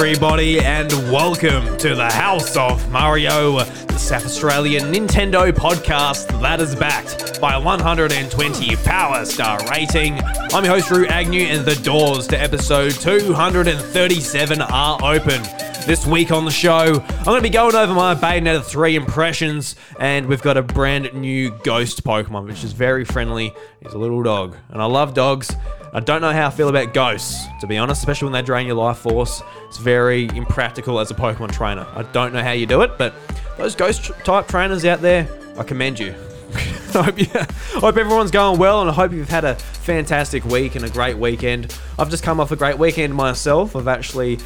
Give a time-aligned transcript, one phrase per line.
[0.00, 6.76] everybody, and welcome to the House of Mario, the South Australian Nintendo podcast that is
[6.76, 10.20] backed by a 120 Power Star rating.
[10.52, 15.42] I'm your host, Drew Agnew, and the doors to episode 237 are open.
[15.84, 19.74] This week on the show, I'm going to be going over my Bayonetta 3 impressions,
[19.98, 23.52] and we've got a brand new ghost Pokemon, which is very friendly.
[23.82, 25.50] He's a little dog, and I love dogs.
[25.92, 28.66] I don't know how I feel about ghosts, to be honest, especially when they drain
[28.66, 29.42] your life force.
[29.68, 31.86] It's very impractical as a Pokemon trainer.
[31.94, 33.14] I don't know how you do it, but
[33.56, 36.14] those ghost type trainers out there, I commend you.
[36.94, 37.26] I hope, you,
[37.80, 41.16] hope everyone's going well, and I hope you've had a fantastic week and a great
[41.16, 41.74] weekend.
[41.98, 43.74] I've just come off a great weekend myself.
[43.74, 44.38] I've actually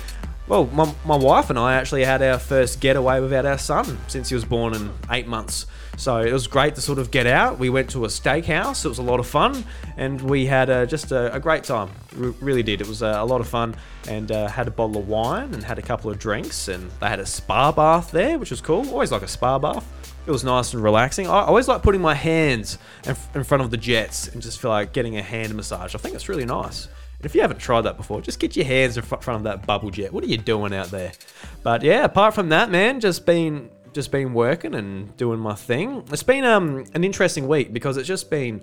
[0.48, 4.28] well, my, my wife and I actually had our first getaway without our son since
[4.28, 5.66] he was born in eight months.
[5.96, 7.58] So it was great to sort of get out.
[7.58, 8.84] We went to a steakhouse.
[8.84, 9.64] It was a lot of fun,
[9.96, 11.90] and we had uh, just a, a, great time.
[12.18, 12.80] We really did.
[12.80, 13.76] It was uh, a lot of fun,
[14.08, 17.08] and uh, had a bottle of wine and had a couple of drinks, and they
[17.08, 18.88] had a spa bath there, which was cool.
[18.90, 19.86] Always like a spa bath.
[20.26, 21.26] It was nice and relaxing.
[21.26, 24.70] I always like putting my hands in, in front of the jets and just feel
[24.70, 25.94] like getting a hand massage.
[25.94, 26.88] I think it's really nice.
[27.22, 29.90] If you haven't tried that before, just get your hands in front of that bubble
[29.90, 30.12] jet.
[30.12, 31.12] What are you doing out there?
[31.62, 36.04] But yeah, apart from that, man, just been just been working and doing my thing.
[36.10, 38.62] It's been um an interesting week because it's just been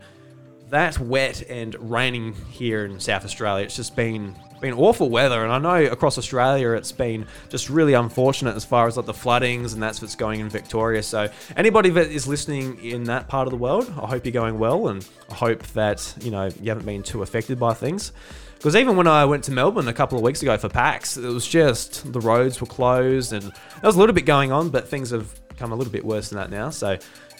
[0.70, 3.66] that wet and raining here in South Australia.
[3.66, 7.94] It's just been been awful weather, and I know across Australia it's been just really
[7.94, 11.02] unfortunate as far as like the floodings and that's what's going in Victoria.
[11.02, 14.59] So anybody that is listening in that part of the world, I hope you're going
[14.59, 18.12] well, and I hope that you know you haven't been too affected by things.
[18.59, 21.25] Because even when I went to Melbourne a couple of weeks ago for PAX, it
[21.25, 23.53] was just the roads were closed and there
[23.84, 26.40] was a little bit going on, but things have come a little bit worse than
[26.40, 26.70] that now.
[26.70, 26.97] So,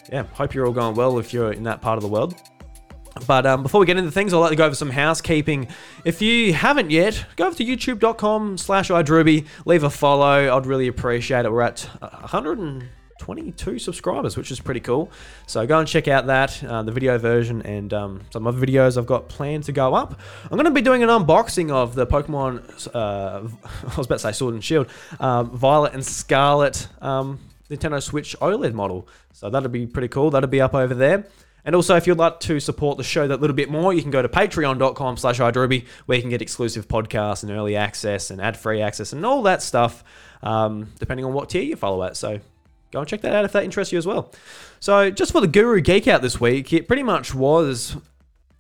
[0.10, 2.36] yeah, hope you're all going well if you're in that part of the world.
[3.28, 5.68] But um, before we get into things, I'd like to go over some housekeeping.
[6.06, 10.56] If you haven't yet, go over to youtube.com slash idrewby, leave a follow.
[10.56, 11.52] I'd really appreciate it.
[11.52, 15.12] We're at 122 subscribers, which is pretty cool.
[15.48, 18.98] So go and check out that, uh, the video version, and um, some other videos
[18.98, 20.20] I've got planned to go up.
[20.44, 23.48] I'm going to be doing an unboxing of the Pokemon, uh,
[23.88, 24.88] I was about to say Sword and Shield,
[25.20, 27.40] um, Violet and Scarlet um,
[27.70, 29.08] Nintendo Switch OLED model.
[29.34, 30.32] So that'll be pretty cool.
[30.32, 31.26] That'll be up over there.
[31.66, 34.12] And also, if you'd like to support the show that little bit more, you can
[34.12, 38.42] go to patreon.com slash idrewby, where you can get exclusive podcasts and early access and
[38.42, 40.04] ad-free access and all that stuff,
[40.42, 42.16] um, depending on what tier you follow at.
[42.16, 42.40] So
[42.92, 44.32] go and check that out if that interests you as well.
[44.80, 47.98] So, just for the Guru Geek Out this week, it pretty much was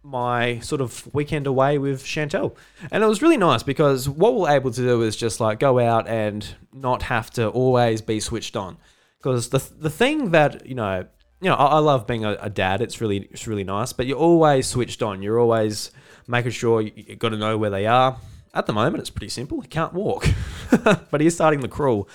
[0.04, 2.56] my sort of weekend away with Chantel.
[2.92, 5.80] And it was really nice because what we're able to do is just like go
[5.80, 8.78] out and not have to always be switched on.
[9.18, 11.06] Because the, the thing that, you know,
[11.42, 12.82] you know, I, I love being a, a, dad.
[12.82, 13.94] It's really, it's really nice.
[13.94, 15.22] But you're always switched on.
[15.22, 15.92] You're always
[16.28, 18.18] making sure you, you got to know where they are.
[18.52, 19.62] At the moment, it's pretty simple.
[19.62, 20.28] He can't walk,
[21.12, 22.10] but he's starting to crawl.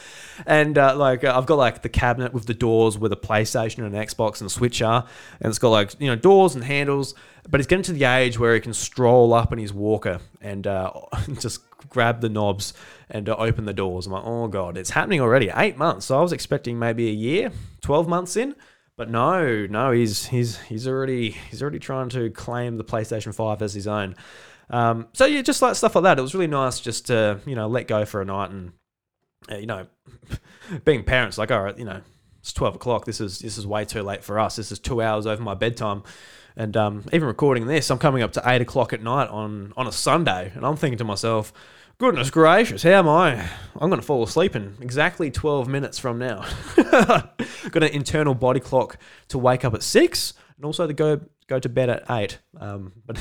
[0.46, 3.84] And uh, like, uh, I've got like the cabinet with the doors where the PlayStation
[3.84, 5.06] and an Xbox and Switch are,
[5.40, 7.14] and it's got like you know doors and handles.
[7.48, 10.66] But he's getting to the age where he can stroll up in his walker and
[10.66, 10.90] uh,
[11.38, 12.74] just grab the knobs
[13.08, 14.06] and uh, open the doors.
[14.06, 15.52] I'm like, oh god, it's happening already.
[15.54, 16.06] Eight months.
[16.06, 18.56] So I was expecting maybe a year, twelve months in.
[18.96, 23.60] But no, no, he's he's he's already he's already trying to claim the PlayStation Five
[23.60, 24.14] as his own.
[24.70, 26.18] Um, so yeah, just like stuff like that.
[26.18, 28.72] It was really nice just to you know let go for a night and
[29.50, 29.86] uh, you know
[30.84, 32.02] being parents like all right you know
[32.38, 33.04] it's twelve o'clock.
[33.04, 34.56] This is this is way too late for us.
[34.56, 36.02] This is two hours over my bedtime.
[36.56, 39.88] And um, even recording this, I'm coming up to eight o'clock at night on on
[39.88, 41.52] a Sunday, and I'm thinking to myself,
[41.98, 43.48] goodness gracious, how am I?
[43.76, 46.44] I'm going to fall asleep in exactly 12 minutes from now.
[46.76, 51.58] Got an internal body clock to wake up at six, and also to go go
[51.58, 52.38] to bed at eight.
[52.58, 53.18] Um, but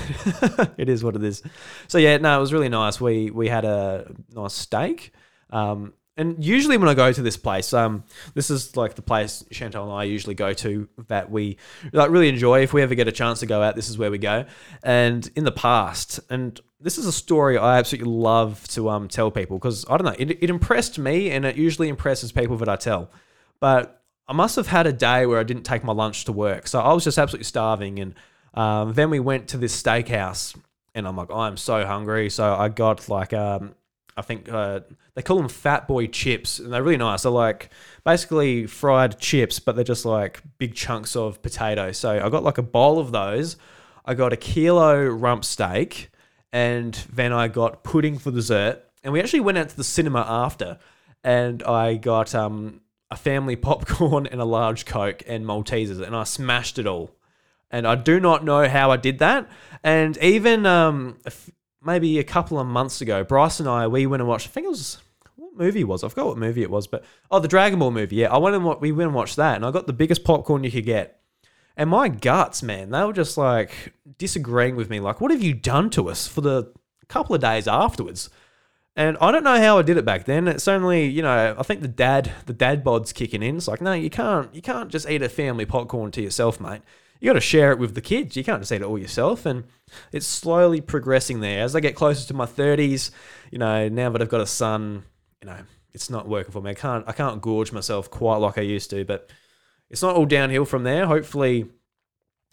[0.77, 1.43] it is what it is.
[1.87, 2.99] So yeah, no, it was really nice.
[3.01, 5.11] We we had a nice steak.
[5.49, 8.03] Um, and usually when I go to this place, um,
[8.33, 11.57] this is like the place Chantal and I usually go to that we
[11.91, 12.61] like really enjoy.
[12.61, 14.45] If we ever get a chance to go out, this is where we go.
[14.83, 19.31] And in the past, and this is a story I absolutely love to um tell
[19.31, 22.69] people because I don't know, it, it impressed me, and it usually impresses people that
[22.69, 23.09] I tell.
[23.59, 26.67] But I must have had a day where I didn't take my lunch to work.
[26.67, 27.99] So I was just absolutely starving.
[27.99, 28.15] And
[28.53, 30.57] um, then we went to this steakhouse
[30.95, 32.29] and I'm like, oh, I'm so hungry.
[32.29, 33.75] So I got like, um,
[34.15, 34.81] I think uh,
[35.15, 37.23] they call them fat boy chips and they're really nice.
[37.23, 37.69] They're like
[38.03, 41.91] basically fried chips, but they're just like big chunks of potato.
[41.91, 43.57] So I got like a bowl of those.
[44.05, 46.09] I got a kilo rump steak
[46.51, 48.83] and then I got pudding for dessert.
[49.03, 50.79] And we actually went out to the cinema after
[51.23, 52.81] and I got um,
[53.11, 57.11] a family popcorn and a large Coke and Maltesers, and I smashed it all.
[57.71, 59.49] And I do not know how I did that.
[59.83, 61.17] And even um,
[61.81, 64.65] maybe a couple of months ago, Bryce and I, we went and watched, I think
[64.65, 65.01] it was,
[65.57, 66.03] movie was.
[66.03, 68.17] I forgot what movie it was, but oh, the Dragon Ball movie.
[68.17, 70.63] Yeah, I went and we went and watched that, and I got the biggest popcorn
[70.63, 71.19] you could get.
[71.75, 74.99] And my guts, man, they were just like disagreeing with me.
[74.99, 76.71] Like, what have you done to us for the
[77.07, 78.29] couple of days afterwards?
[78.95, 80.47] And I don't know how I did it back then.
[80.47, 83.57] It's only, you know, I think the dad, the dad bod's kicking in.
[83.57, 86.83] It's like, no, you can't, you can't just eat a family popcorn to yourself, mate.
[87.19, 88.37] You got to share it with the kids.
[88.37, 89.47] You can't just eat it all yourself.
[89.47, 89.63] And
[90.11, 91.63] it's slowly progressing there.
[91.63, 93.09] As I get closer to my thirties,
[93.49, 95.05] you know, now that I've got a son,
[95.43, 95.59] you know,
[95.93, 96.71] it's not working for me.
[96.71, 99.03] I can't, I can't gorge myself quite like I used to.
[99.03, 99.29] But
[99.89, 101.05] it's not all downhill from there.
[101.05, 101.65] Hopefully,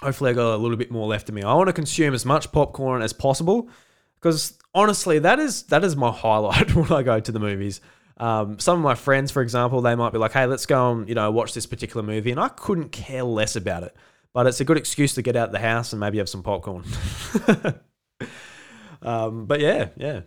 [0.03, 1.43] hopefully I got a little bit more left in me.
[1.43, 3.69] I want to consume as much popcorn as possible
[4.17, 7.81] because honestly, that is that is my highlight when I go to the movies.
[8.17, 11.09] Um, some of my friends, for example, they might be like, "Hey, let's go and
[11.09, 13.97] you know watch this particular movie," and I couldn't care less about it.
[14.33, 16.43] But it's a good excuse to get out of the house and maybe have some
[16.43, 16.85] popcorn.
[19.03, 20.21] um, but yeah, yeah.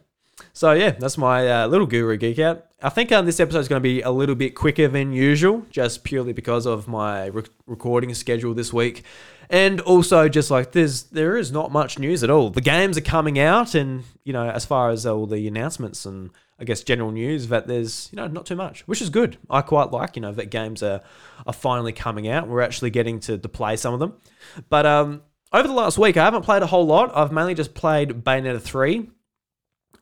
[0.54, 2.66] So yeah, that's my uh, little guru geek out.
[2.82, 5.66] I think um, this episode is going to be a little bit quicker than usual,
[5.70, 9.04] just purely because of my re- recording schedule this week,
[9.50, 12.50] and also just like there's there is not much news at all.
[12.50, 16.32] The games are coming out, and you know as far as all the announcements and
[16.60, 19.38] I guess general news that there's you know not too much, which is good.
[19.50, 21.02] I quite like you know that games are
[21.46, 22.48] are finally coming out.
[22.48, 24.14] We're actually getting to, to play some of them,
[24.70, 25.22] but um
[25.52, 27.16] over the last week I haven't played a whole lot.
[27.16, 29.10] I've mainly just played Bayonetta three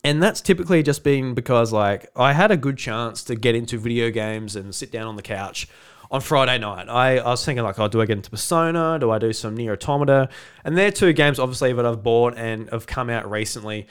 [0.04, 3.78] and that's typically just been because like I had a good chance to get into
[3.78, 5.68] video games and sit down on the couch
[6.10, 6.88] on Friday night.
[6.88, 8.98] I, I was thinking like, oh, do I get into Persona?
[9.00, 10.28] Do I do some Nier Automata?
[10.64, 13.86] And they're two games obviously that I've bought and have come out recently.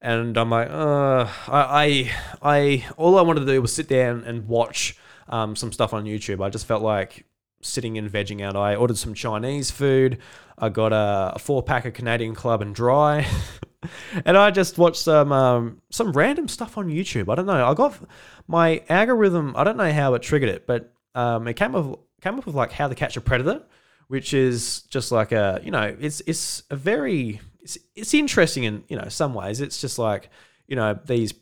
[0.00, 2.10] And I'm like, uh, I, I,
[2.42, 4.96] I, all I wanted to do was sit down and watch
[5.28, 6.44] um, some stuff on YouTube.
[6.44, 7.24] I just felt like
[7.62, 8.56] sitting and vegging out.
[8.56, 10.18] I ordered some Chinese food.
[10.58, 13.26] I got a, a four pack of Canadian Club and Dry.
[14.24, 17.30] and I just watched some um, some random stuff on YouTube.
[17.30, 17.66] I don't know.
[17.66, 17.98] I got
[18.46, 19.54] my algorithm.
[19.56, 22.54] I don't know how it triggered it, but um, it came up came up with
[22.54, 23.62] like how to catch a predator,
[24.08, 28.84] which is just like a you know it's it's a very it's it's interesting in
[28.88, 29.60] you know some ways.
[29.60, 30.30] It's just like
[30.66, 31.34] you know these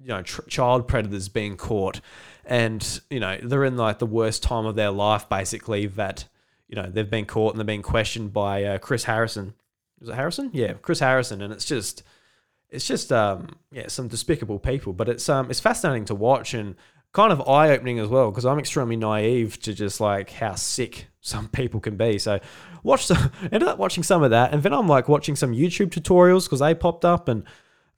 [0.00, 2.00] you know tr- child predators being caught,
[2.50, 6.26] and you know they're in like the worst time of their life basically that
[6.68, 9.54] you know they've been caught and they're being questioned by uh, Chris Harrison
[10.00, 10.50] is it Harrison?
[10.52, 12.02] Yeah, Chris Harrison, and it's just
[12.70, 16.76] it's just um yeah some despicable people, but it's um it's fascinating to watch and
[17.12, 21.08] kind of eye opening as well because I'm extremely naive to just like how sick
[21.20, 22.18] some people can be.
[22.18, 22.40] So
[22.82, 25.90] watch some ended up watching some of that, and then I'm like watching some YouTube
[25.90, 27.44] tutorials because they popped up, and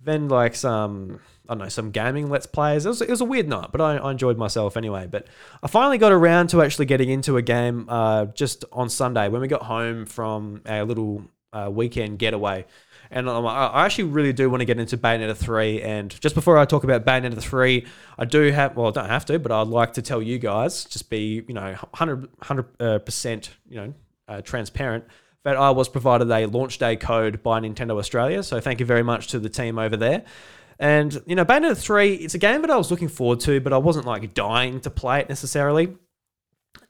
[0.00, 2.86] then like some I don't know some gaming let's plays.
[2.86, 5.08] It was, it was a weird night, but I, I enjoyed myself anyway.
[5.10, 5.26] But
[5.62, 9.40] I finally got around to actually getting into a game uh, just on Sunday when
[9.40, 12.64] we got home from our little uh, weekend getaway.
[13.10, 15.82] And I actually really do want to get into Bayonetta 3.
[15.82, 17.86] And just before I talk about Bayonetta 3,
[18.18, 20.86] I do have, well, I don't have to, but I'd like to tell you guys,
[20.86, 23.94] just be, you know, 100, 100% you know,
[24.28, 25.04] uh, transparent,
[25.44, 28.42] that I was provided a launch day code by Nintendo Australia.
[28.42, 30.24] So thank you very much to the team over there.
[30.78, 33.72] And, you know, Bayonetta 3, it's a game that I was looking forward to, but
[33.72, 35.96] I wasn't like dying to play it necessarily.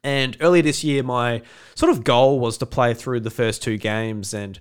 [0.05, 1.43] And earlier this year, my
[1.75, 4.34] sort of goal was to play through the first two games.
[4.34, 4.58] And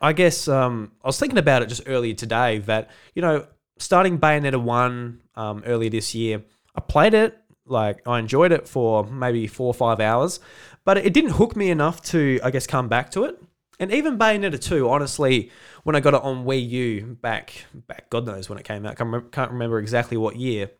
[0.00, 3.46] I guess um, I was thinking about it just earlier today that, you know,
[3.78, 6.42] starting Bayonetta 1 um, earlier this year,
[6.74, 10.40] I played it, like, I enjoyed it for maybe four or five hours,
[10.84, 13.42] but it didn't hook me enough to, I guess, come back to it.
[13.80, 15.50] And even Bayonetta 2, honestly,
[15.84, 18.96] when I got it on Wii U back, back God knows when it came out,
[18.96, 20.70] can't remember, can't remember exactly what year,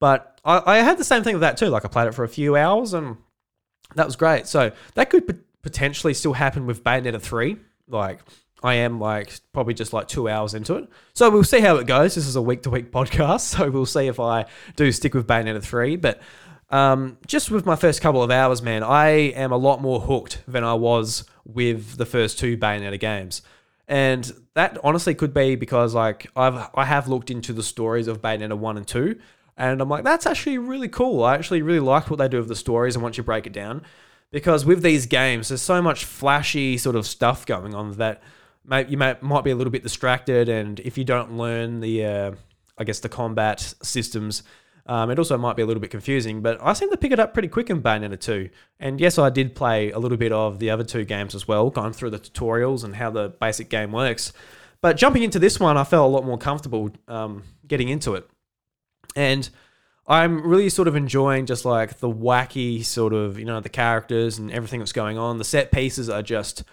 [0.00, 1.66] but I, I had the same thing with that too.
[1.66, 3.16] Like I played it for a few hours and
[3.94, 4.46] that was great.
[4.46, 7.56] So that could potentially still happen with Bayonetta 3.
[7.88, 8.20] Like
[8.62, 10.88] I am like probably just like two hours into it.
[11.14, 12.14] So we'll see how it goes.
[12.14, 13.40] This is a week to week podcast.
[13.40, 14.46] So we'll see if I
[14.76, 15.96] do stick with Bayonetta 3.
[15.96, 16.20] But
[16.70, 20.42] um, just with my first couple of hours, man, I am a lot more hooked
[20.46, 23.42] than I was with the first two Bayonetta games.
[23.86, 28.20] And that honestly could be because like I've I have looked into the stories of
[28.20, 29.18] Bayonetta 1 and 2
[29.58, 31.24] and I'm like, that's actually really cool.
[31.24, 33.52] I actually really liked what they do with the stories and once you break it
[33.52, 33.82] down.
[34.30, 38.22] Because with these games, there's so much flashy sort of stuff going on that
[38.88, 40.48] you may, might be a little bit distracted.
[40.48, 42.32] And if you don't learn the, uh,
[42.78, 44.44] I guess, the combat systems,
[44.88, 46.40] um, it also might be a little bit confusing.
[46.40, 48.48] But I seem to pick it up pretty quick in Bayonetta 2.
[48.80, 51.68] And yes, I did play a little bit of the other two games as well,
[51.68, 54.32] going through the tutorials and how the basic game works.
[54.80, 58.28] But jumping into this one, I felt a lot more comfortable um, getting into it.
[59.14, 59.48] And
[60.06, 64.38] I'm really sort of enjoying just like the wacky sort of, you know, the characters
[64.38, 65.36] and everything that's going on.
[65.36, 66.64] The set pieces are just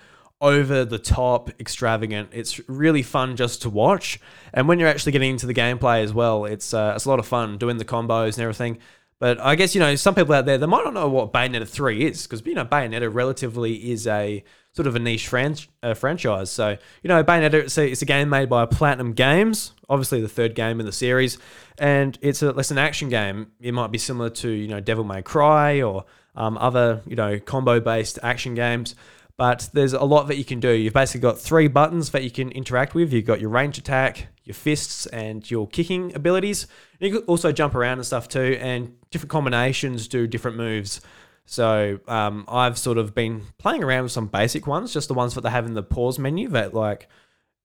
[0.42, 2.30] over the top, extravagant.
[2.32, 4.20] It's really fun just to watch.
[4.54, 7.20] And when you're actually getting into the gameplay as well, it's uh, it's a lot
[7.20, 8.80] of fun doing the combos and everything.
[9.18, 11.68] But I guess you know some people out there they might not know what Bayonetta
[11.68, 15.94] three is because you know Bayonetta relatively is a sort of a niche fran- uh,
[15.94, 16.52] franchise.
[16.52, 20.28] So you know Bayonetta it's a, it's a game made by Platinum Games, obviously the
[20.28, 21.38] third game in the series,
[21.78, 23.52] and it's a it's an action game.
[23.62, 26.04] It might be similar to you know Devil May Cry or
[26.36, 28.96] um, other you know combo based action games.
[29.38, 30.72] But there's a lot that you can do.
[30.72, 33.12] You've basically got three buttons that you can interact with.
[33.12, 36.68] You've got your range attack, your fists, and your kicking abilities.
[37.00, 41.02] You can also jump around and stuff too, and different combinations do different moves.
[41.46, 45.36] So um, I've sort of been playing around with some basic ones, just the ones
[45.36, 47.08] that they have in the pause menu that like,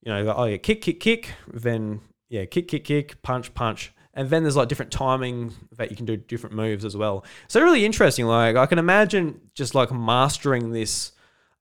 [0.03, 3.93] you know, oh yeah, kick, kick, kick, then yeah, kick, kick, kick, punch, punch.
[4.13, 7.25] And then there's like different timing that you can do different moves as well.
[7.49, 8.27] So really interesting.
[8.27, 11.13] Like I can imagine just like mastering this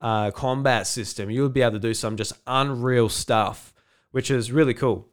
[0.02, 3.74] uh, combat system, you would be able to do some just unreal stuff,
[4.12, 5.08] which is really cool.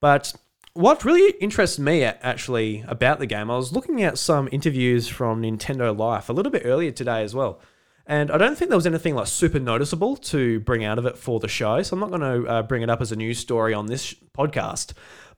[0.00, 0.32] But
[0.74, 5.42] what really interests me actually about the game, I was looking at some interviews from
[5.42, 7.60] Nintendo Life a little bit earlier today as well.
[8.06, 11.16] And I don't think there was anything like super noticeable to bring out of it
[11.16, 11.82] for the show.
[11.82, 14.12] So I'm not going to uh, bring it up as a news story on this
[14.36, 14.92] podcast.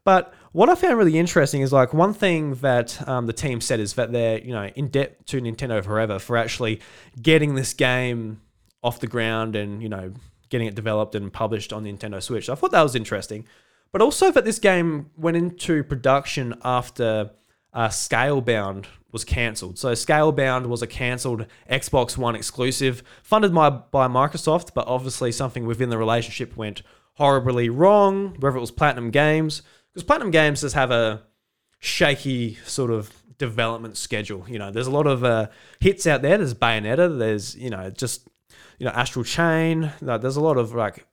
[0.05, 3.81] But what I found really interesting is like one thing that um, the team said
[3.81, 6.81] is that they're you know in debt to Nintendo forever for actually
[7.21, 8.41] getting this game
[8.85, 10.12] off the ground and you know
[10.50, 12.47] getting it developed and published on the Nintendo Switch.
[12.47, 13.47] So I thought that was interesting,
[13.91, 17.31] but also that this game went into production after
[17.73, 19.79] uh, Scalebound was cancelled.
[19.79, 25.67] So Scalebound was a cancelled Xbox One exclusive, funded by by Microsoft, but obviously something
[25.67, 26.83] within the relationship went
[27.14, 28.37] horribly wrong.
[28.38, 29.62] Whether it was Platinum Games,
[29.93, 31.23] because Platinum Games does have a
[31.81, 34.45] shaky sort of development schedule.
[34.49, 35.49] You know, there's a lot of uh,
[35.81, 36.38] hits out there.
[36.38, 37.19] There's Bayonetta.
[37.19, 38.29] There's you know just
[38.79, 39.93] you know, Astral Chain.
[40.01, 41.07] Like, there's a lot of like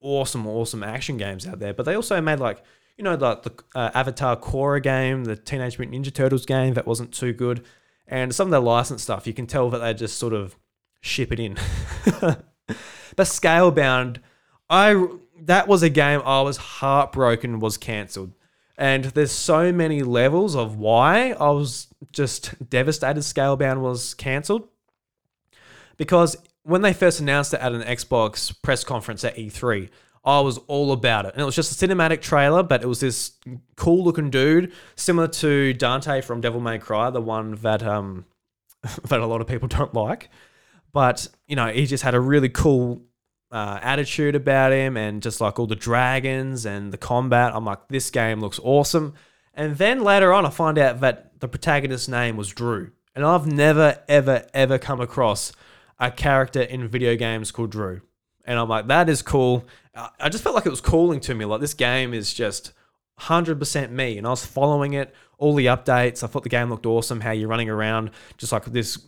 [0.00, 1.72] awesome, awesome action games out there.
[1.72, 2.62] But they also made like,
[2.96, 6.86] you know, like the uh, Avatar Korra game, the Teenage Mutant Ninja Turtles game that
[6.86, 7.64] wasn't too good.
[8.06, 10.56] And some of their licensed stuff, you can tell that they just sort of
[11.00, 11.54] ship it in.
[12.20, 12.44] but
[13.18, 14.18] Scalebound,
[14.68, 15.06] I
[15.42, 18.32] that was a game I was heartbroken was cancelled.
[18.78, 24.68] And there's so many levels of why I was just devastated Scalebound was cancelled.
[25.96, 29.88] Because when they first announced it at an Xbox press conference at E3,
[30.24, 31.32] I was all about it.
[31.34, 33.32] And it was just a cinematic trailer, but it was this
[33.76, 38.24] cool looking dude, similar to Dante from Devil May Cry, the one that um
[39.08, 40.30] that a lot of people don't like.
[40.92, 43.02] But, you know, he just had a really cool
[43.50, 47.54] uh, attitude about him and just like all the dragons and the combat.
[47.54, 49.14] I'm like, this game looks awesome.
[49.54, 52.92] And then later on, I find out that the protagonist's name was Drew.
[53.14, 55.52] And I've never, ever, ever come across
[55.98, 58.00] a character in video games called Drew.
[58.44, 59.64] And I'm like, that is cool.
[59.94, 61.44] I just felt like it was calling to me.
[61.44, 62.72] Like, this game is just
[63.20, 64.18] 100% me.
[64.18, 66.24] And I was following it, all the updates.
[66.24, 67.20] I thought the game looked awesome.
[67.20, 68.98] How you're running around just like this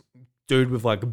[0.47, 1.03] dude with like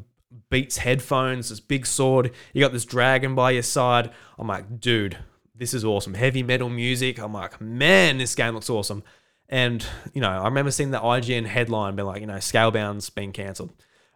[0.50, 2.32] Beats headphones, this big sword.
[2.52, 4.10] You got this dragon by your side.
[4.38, 5.18] I'm like, dude,
[5.54, 6.14] this is awesome.
[6.14, 7.18] Heavy metal music.
[7.18, 9.02] I'm like, man, this game looks awesome.
[9.48, 13.32] And, you know, I remember seeing the IGN headline being like, you know, Scalebound's been
[13.32, 13.72] cancelled.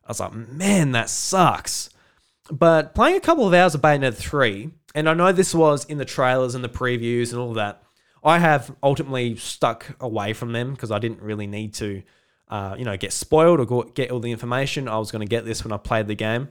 [0.06, 1.90] I was like, man, that sucks.
[2.50, 5.98] But playing a couple of hours of Bayonetta 3, and I know this was in
[5.98, 7.82] the trailers and the previews and all that,
[8.22, 12.02] I have ultimately stuck away from them because I didn't really need to,
[12.48, 14.88] uh, you know, get spoiled or go, get all the information.
[14.88, 16.48] I was going to get this when I played the game.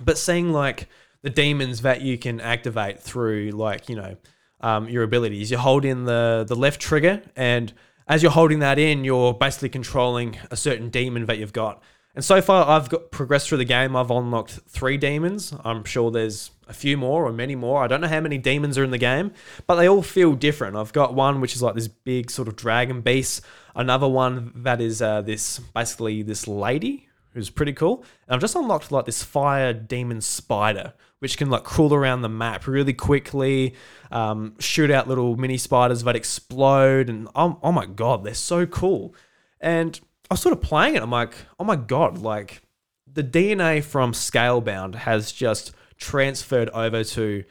[0.00, 0.88] But seeing like
[1.22, 4.16] the demons that you can activate through like, you know,
[4.60, 7.72] um, your abilities, you hold in the, the left trigger and
[8.10, 11.80] as you're holding that in, you're basically controlling a certain demon that you've got.
[12.14, 13.94] And so far, I've got progressed through the game.
[13.94, 15.54] I've unlocked three demons.
[15.64, 17.82] I'm sure there's a few more or many more.
[17.82, 19.32] I don't know how many demons are in the game,
[19.66, 20.76] but they all feel different.
[20.76, 23.42] I've got one which is like this big sort of dragon beast.
[23.76, 28.04] Another one that is uh, this basically this lady who's pretty cool.
[28.26, 32.28] And I've just unlocked like this fire demon spider, which can like crawl around the
[32.28, 33.74] map really quickly,
[34.10, 38.66] um, shoot out little mini spiders that explode, and oh, oh my god, they're so
[38.66, 39.14] cool.
[39.60, 41.02] And I was sort of playing it.
[41.02, 42.62] I'm like, oh my god, like
[43.12, 47.44] the DNA from Scalebound has just transferred over to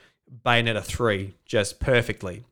[0.46, 2.46] Bayonetta 3 just perfectly.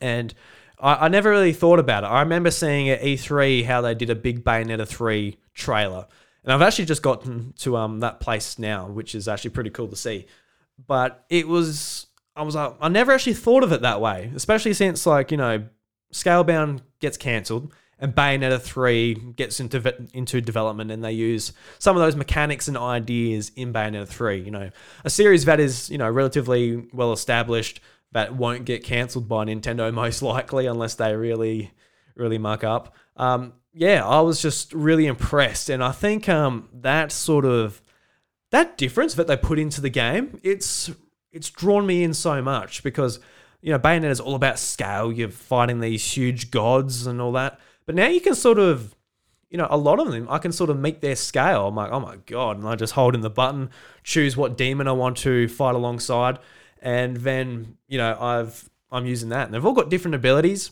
[0.00, 0.32] And
[0.78, 2.06] I, I, never really thought about it.
[2.06, 6.06] I remember seeing at E3 how they did a big Bayonetta 3 trailer.
[6.44, 9.88] And I've actually just gotten to um that place now, which is actually pretty cool
[9.88, 10.26] to see.
[10.86, 14.72] But it was I was like I never actually thought of it that way, especially
[14.72, 15.64] since like, you know,
[16.14, 22.02] Scalebound gets cancelled and Bayonetta 3 gets into into development and they use some of
[22.02, 24.40] those mechanics and ideas in Bayonetta 3.
[24.40, 24.70] You know,
[25.04, 27.80] a series that is, you know, relatively well established
[28.12, 31.72] that won't get cancelled by Nintendo most likely unless they really,
[32.16, 32.94] really muck up.
[33.16, 35.68] Um, yeah, I was just really impressed.
[35.68, 37.82] And I think um, that sort of
[38.50, 40.90] that difference that they put into the game, it's
[41.32, 43.20] it's drawn me in so much because
[43.62, 45.12] you know Bayonetta is all about scale.
[45.12, 48.94] You're fighting these huge gods and all that, but now you can sort of,
[49.48, 51.66] you know, a lot of them I can sort of meet their scale.
[51.66, 53.70] I'm like, oh my god, and I just hold in the button,
[54.04, 56.38] choose what demon I want to fight alongside,
[56.80, 60.70] and then you know I've I'm using that, and they've all got different abilities.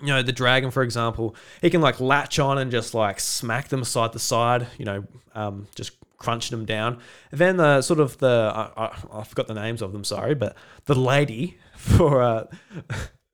[0.00, 3.68] You know, the dragon, for example, he can like latch on and just like smack
[3.68, 4.66] them side to side.
[4.76, 5.04] You know,
[5.36, 6.98] um, just crunching them down.
[7.30, 10.34] And then the sort of the I, I, I, forgot the names of them, sorry,
[10.34, 12.46] but the lady for uh,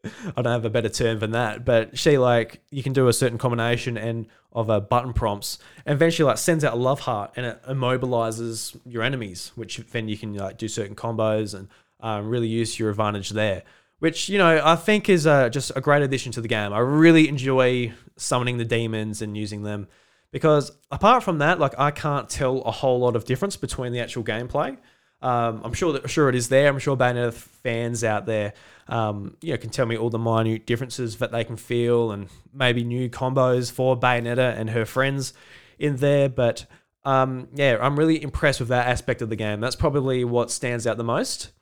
[0.37, 3.13] I don't have a better term than that, but she like you can do a
[3.13, 7.33] certain combination and of uh, button prompts, and eventually like sends out a love heart
[7.37, 11.69] and it immobilizes your enemies, which then you can like do certain combos and
[12.01, 13.63] um, really use your advantage there.
[13.99, 16.73] Which you know I think is uh, just a great addition to the game.
[16.73, 19.89] I really enjoy summoning the demons and using them
[20.33, 24.01] because apart from that, like I can't tell a whole lot of difference between the
[24.01, 24.79] actual gameplay.
[25.23, 26.69] Um, I'm sure that sure it is there.
[26.69, 28.55] I'm sure Bayonetta fans out there,
[28.91, 32.29] um, you know, can tell me all the minute differences that they can feel, and
[32.53, 35.33] maybe new combos for Bayonetta and her friends
[35.79, 36.29] in there.
[36.29, 36.67] But
[37.05, 39.61] um, yeah, I'm really impressed with that aspect of the game.
[39.61, 41.53] That's probably what stands out the most.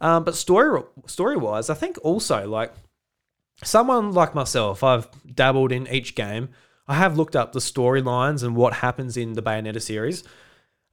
[0.00, 2.72] Um, but story story wise, I think also like
[3.62, 6.48] someone like myself, I've dabbled in each game.
[6.88, 10.24] I have looked up the storylines and what happens in the Bayonetta series.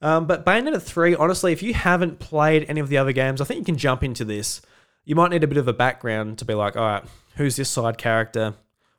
[0.01, 3.45] Um, but Bayonetta 3, honestly, if you haven't played any of the other games, I
[3.45, 4.61] think you can jump into this.
[5.07, 7.03] You might need a bit of a background to be like, all right,
[7.37, 8.55] who's this side character?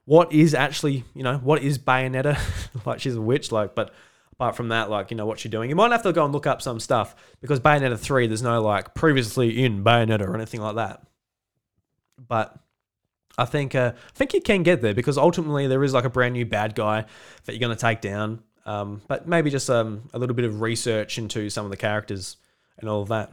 [0.06, 2.38] What is actually, you know, what is Bayonetta?
[2.86, 3.92] like she's a witch, like, but
[4.32, 5.68] apart from that, like, you know, what she's doing.
[5.68, 8.62] You might have to go and look up some stuff because Bayonetta 3, there's no
[8.62, 11.02] like previously in Bayonetta or anything like that.
[12.16, 12.58] But
[13.36, 16.10] I think uh, I think you can get there because ultimately there is like a
[16.10, 17.04] brand new bad guy
[17.44, 18.42] that you're going to take down.
[18.64, 22.38] Um, but maybe just um, a little bit of research into some of the characters
[22.78, 23.30] and all of that.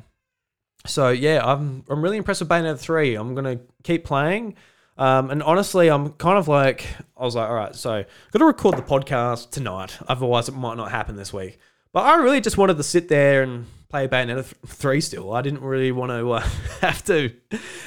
[0.85, 3.15] So yeah, I'm I'm really impressed with Bayonetta three.
[3.15, 4.55] I'm gonna keep playing.
[4.97, 6.85] Um, and honestly, I'm kind of like
[7.17, 9.97] I was like, all right, so i got to record the podcast tonight.
[10.07, 11.59] Otherwise, it might not happen this week.
[11.91, 15.01] But I really just wanted to sit there and play Bayonetta three.
[15.01, 16.39] Still, I didn't really want to uh,
[16.81, 17.33] have to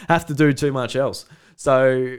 [0.09, 1.25] have to do too much else.
[1.57, 2.19] So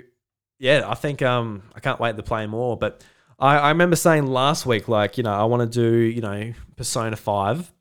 [0.58, 2.76] yeah, I think um I can't wait to play more.
[2.76, 3.04] But
[3.40, 6.54] I, I remember saying last week, like, you know, I want to do, you know,
[6.76, 7.72] Persona 5.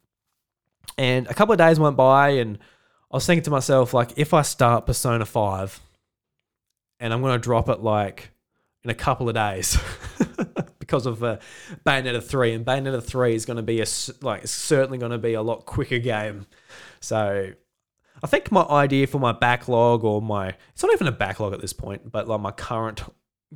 [0.96, 2.58] And a couple of days went by and
[3.10, 5.80] I was thinking to myself, like, if I start Persona 5
[7.00, 8.30] and I'm going to drop it like
[8.84, 9.78] in a couple of days
[10.78, 11.38] because of uh,
[11.86, 13.86] Bayonetta 3 and Bayonetta 3 is going to be a
[14.20, 16.46] like certainly going to be a lot quicker game.
[17.00, 17.52] So
[18.22, 21.60] I think my idea for my backlog or my it's not even a backlog at
[21.60, 23.02] this point, but like my current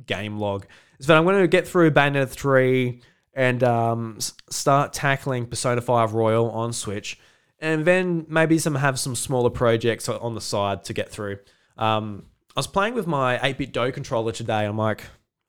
[0.05, 0.65] game log
[0.99, 3.01] is that I'm going to get through Bayonetta 3
[3.35, 7.19] and um, start tackling Persona 5 Royal on Switch,
[7.63, 11.39] and then maybe some have some smaller projects on the side to get through.
[11.77, 14.65] Um, I was playing with my 8BitDo controller today.
[14.65, 15.05] I'm like,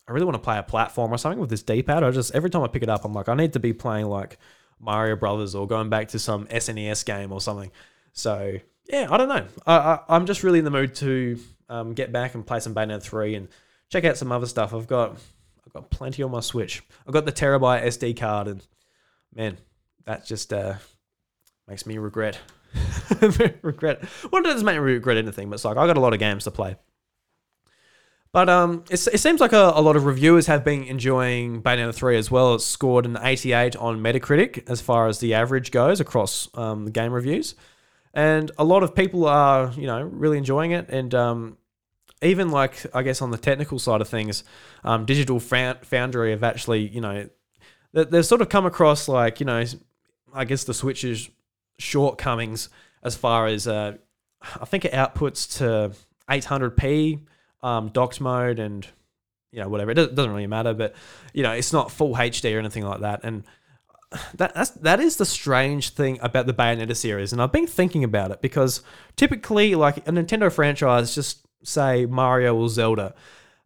[0.07, 2.05] I really want to play a platform or something with this D-pad.
[2.05, 4.07] I just every time I pick it up, I'm like, I need to be playing
[4.07, 4.39] like
[4.79, 7.73] Mario Brothers or going back to some SNES game or something.
[8.13, 9.47] So yeah, I don't know.
[9.67, 11.37] I, I am just really in the mood to
[11.69, 13.49] um, get back and play some Bayonetta 3 and
[13.89, 14.73] check out some other stuff.
[14.73, 15.17] I've got
[15.67, 16.81] I've got plenty on my Switch.
[17.09, 18.65] I've got the terabyte SD card, and
[19.35, 19.57] man,
[20.05, 20.75] that's just uh,
[21.69, 22.39] makes me regret
[23.63, 24.05] regret.
[24.31, 26.19] Well, it doesn't make me regret anything, but it's like I got a lot of
[26.19, 26.77] games to play.
[28.33, 32.17] But um, it seems like a, a, lot of reviewers have been enjoying Bayonetta 3
[32.17, 32.57] as well.
[32.57, 36.91] It's scored an 88 on Metacritic as far as the average goes across um, the
[36.91, 37.55] game reviews.
[38.13, 40.89] And a lot of people are, you know, really enjoying it.
[40.89, 41.59] And um,
[42.23, 44.43] even like I guess on the technical side of things,
[44.83, 47.29] um, Digital Foundry have actually you know
[47.93, 49.65] they've sort of come across like you know
[50.33, 51.29] I guess the Switch's
[51.79, 52.69] shortcomings
[53.03, 53.97] as far as uh,
[54.61, 55.93] I think it outputs to
[56.29, 57.21] 800p
[57.63, 58.87] um, docked mode and
[59.53, 59.93] you know whatever.
[59.93, 60.95] It doesn't really matter, but
[61.33, 63.21] you know it's not full HD or anything like that.
[63.23, 63.45] And.
[64.37, 68.05] That that's, that is the strange thing about the Bayonetta series, and I've been thinking
[68.05, 68.81] about it because
[69.17, 73.17] typically, like a Nintendo franchise, just say Mario or Zelda,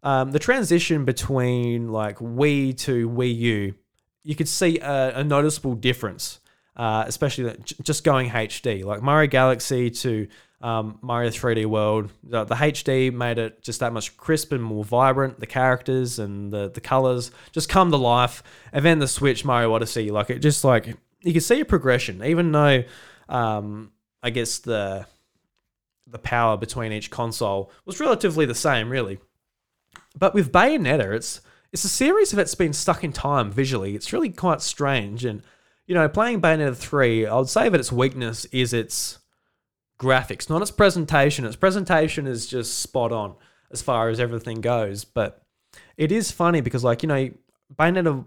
[0.02, 3.74] um, the transition between like Wii to Wii U,
[4.22, 6.40] you could see a, a noticeable difference,
[6.78, 8.84] uh, especially just going HD.
[8.84, 10.28] Like Mario Galaxy to
[10.60, 12.10] um, Mario 3D World.
[12.22, 15.40] The, the, HD made it just that much crisp and more vibrant.
[15.40, 18.42] The characters and the the colors just come to life.
[18.72, 22.24] And then the Switch Mario Odyssey, like it just like you can see a progression,
[22.24, 22.84] even though
[23.28, 25.06] um, I guess the
[26.06, 29.18] the power between each console was relatively the same, really.
[30.16, 31.40] But with Bayonetta, it's
[31.72, 33.94] it's a series that's been stuck in time visually.
[33.94, 35.24] It's really quite strange.
[35.24, 35.42] And,
[35.88, 39.18] you know, playing Bayonetta 3, I would say that its weakness is its
[39.98, 41.46] graphics, not its presentation.
[41.46, 43.34] Its presentation is just spot on
[43.70, 45.04] as far as everything goes.
[45.04, 45.42] But
[45.96, 47.30] it is funny because, like, you know,
[47.74, 48.26] Bayonetta,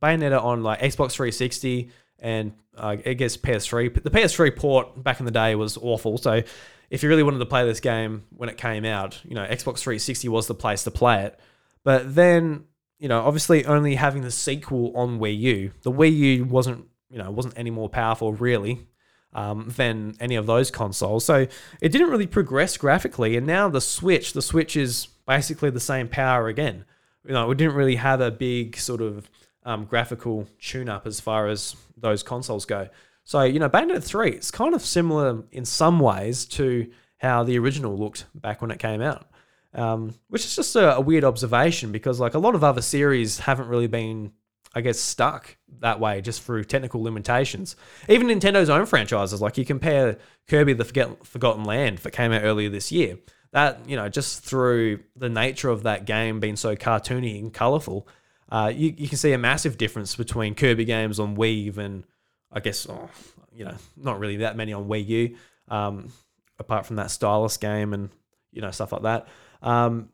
[0.00, 5.26] Bayonetta on like Xbox 360 and uh, I guess PS3, the PS3 port back in
[5.26, 6.18] the day was awful.
[6.18, 6.42] So
[6.88, 9.80] if you really wanted to play this game when it came out, you know, Xbox
[9.80, 11.40] 360 was the place to play it.
[11.82, 12.64] But then,
[12.98, 17.18] you know, obviously only having the sequel on Wii U, the Wii U wasn't, you
[17.18, 18.86] know, wasn't any more powerful really
[19.32, 21.24] um, than any of those consoles.
[21.24, 21.46] So
[21.80, 23.36] it didn't really progress graphically.
[23.36, 26.84] And now the Switch, the Switch is basically the same power again.
[27.26, 29.28] You know, we didn't really have a big sort of
[29.64, 32.88] um, graphical tune up as far as those consoles go.
[33.24, 37.58] So, you know, Bayonetta 3, it's kind of similar in some ways to how the
[37.58, 39.28] original looked back when it came out.
[39.76, 43.40] Um, which is just a, a, weird observation because, like, a lot of other series
[43.40, 44.32] haven't really been,
[44.74, 47.76] I guess, stuck that way just through technical limitations.
[48.08, 50.16] Even Nintendo's own franchises, like, you compare
[50.48, 53.18] Kirby the Forget- Forgotten Land that came out earlier this year,
[53.52, 58.08] that, you know, just through the nature of that game being so cartoony and colorful,
[58.50, 62.04] uh, you, you can see a massive difference between Kirby games on Wii and
[62.50, 63.10] I guess, oh,
[63.52, 65.36] you know, not really that many on Wii U,
[65.68, 66.12] um,
[66.58, 68.08] apart from that stylus game and,
[68.52, 69.28] you know, stuff like that.
[69.62, 70.10] Um,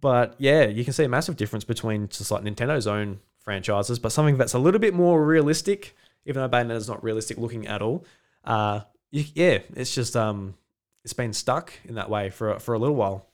[0.00, 4.12] but yeah, you can see a massive difference between just like Nintendo's own franchises, but
[4.12, 5.94] something that's a little bit more realistic,
[6.26, 8.04] even though Bayonetta is not realistic looking at all.
[8.44, 8.80] Uh,
[9.10, 10.54] you, yeah, it's just um,
[11.04, 13.28] it's been stuck in that way for for a little while.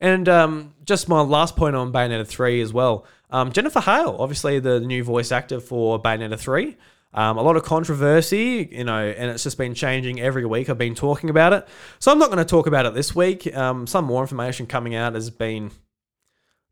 [0.00, 3.06] And um, just my last point on Bayonetta 3 as well.
[3.30, 6.76] Um, Jennifer Hale, obviously the new voice actor for Bayonetta 3.
[7.14, 10.70] Um, a lot of controversy, you know, and it's just been changing every week.
[10.70, 13.54] I've been talking about it, so I'm not going to talk about it this week.
[13.54, 15.70] Um, some more information coming out has been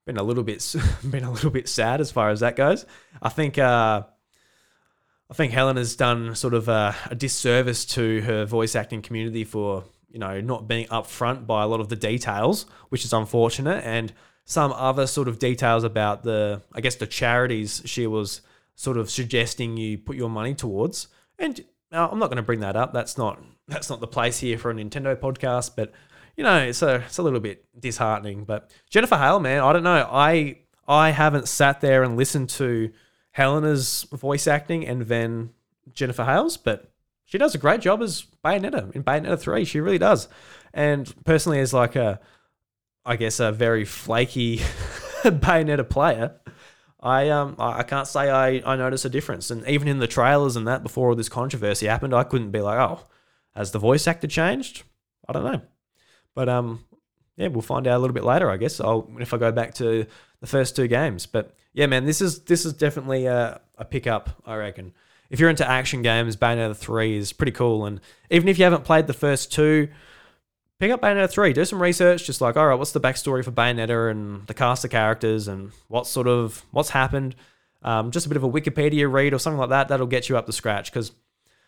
[0.06, 0.74] been a little bit
[1.10, 2.86] been a little bit sad as far as that goes.
[3.20, 4.02] I think uh,
[5.30, 9.44] I think Helen has done sort of a, a disservice to her voice acting community
[9.44, 13.84] for you know not being upfront by a lot of the details, which is unfortunate,
[13.84, 14.12] and
[14.44, 18.40] some other sort of details about the I guess the charities she was
[18.80, 21.08] sort of suggesting you put your money towards.
[21.38, 21.60] And
[21.92, 22.94] uh, I'm not going to bring that up.
[22.94, 23.38] That's not
[23.68, 25.72] that's not the place here for a Nintendo podcast.
[25.76, 25.92] But
[26.34, 28.44] you know, it's a it's a little bit disheartening.
[28.44, 30.08] But Jennifer Hale, man, I don't know.
[30.10, 32.90] I I haven't sat there and listened to
[33.32, 35.50] Hellena's voice acting and then
[35.92, 36.90] Jennifer Hale's, but
[37.26, 39.66] she does a great job as Bayonetta in Bayonetta three.
[39.66, 40.26] She really does.
[40.72, 42.18] And personally, as like a,
[43.04, 44.56] I guess a very flaky
[45.22, 46.40] Bayonetta player,
[47.02, 49.50] I um I can't say I I notice a difference.
[49.50, 52.60] And even in the trailers and that before all this controversy happened, I couldn't be
[52.60, 53.06] like, oh,
[53.54, 54.82] has the voice actor changed?
[55.28, 55.62] I don't know.
[56.34, 56.84] But um
[57.36, 58.80] yeah, we'll find out a little bit later, I guess.
[58.80, 60.06] I'll if I go back to
[60.40, 61.26] the first two games.
[61.26, 64.92] But yeah, man, this is this is definitely a, a pickup, I reckon.
[65.30, 67.86] If you're into action games, Bayonetta 3 is pretty cool.
[67.86, 69.88] And even if you haven't played the first two,
[70.80, 73.52] pick up Bayonetta 3, do some research, just like, all right, what's the backstory for
[73.52, 77.36] Bayonetta and the cast of characters and what sort of, what's happened.
[77.82, 80.38] Um, just a bit of a Wikipedia read or something like that, that'll get you
[80.38, 80.90] up to scratch.
[80.90, 81.12] Because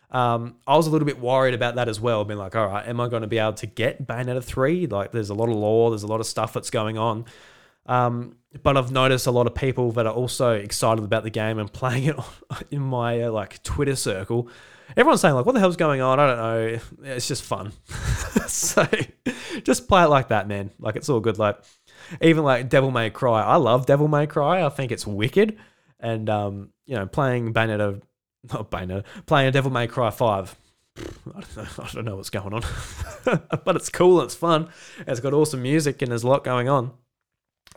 [0.09, 2.87] um, I was a little bit worried about that as well, being like, all right,
[2.87, 4.87] am I going to be able to get Bayonetta 3?
[4.87, 7.25] Like, there's a lot of lore, there's a lot of stuff that's going on.
[7.85, 11.59] Um, but I've noticed a lot of people that are also excited about the game
[11.59, 12.15] and playing it
[12.71, 14.49] in my uh, like Twitter circle
[14.95, 16.79] everyone's saying like, "What the hell's going on?" I don't know.
[17.03, 17.73] It's just fun.
[18.47, 18.87] so
[19.63, 20.71] just play it like that, man.
[20.79, 21.39] Like it's all good.
[21.39, 21.57] Like
[22.21, 23.41] even like Devil May Cry.
[23.41, 24.65] I love Devil May Cry.
[24.65, 25.57] I think it's wicked.
[25.99, 28.01] And um, you know, playing Bayonetta,
[28.51, 30.55] not Bayonetta, playing Devil May Cry five.
[30.97, 31.83] I don't know.
[31.83, 32.63] I don't know what's going on,
[33.65, 34.21] but it's cool.
[34.21, 34.69] It's fun.
[35.07, 36.91] It's got awesome music and there's a lot going on.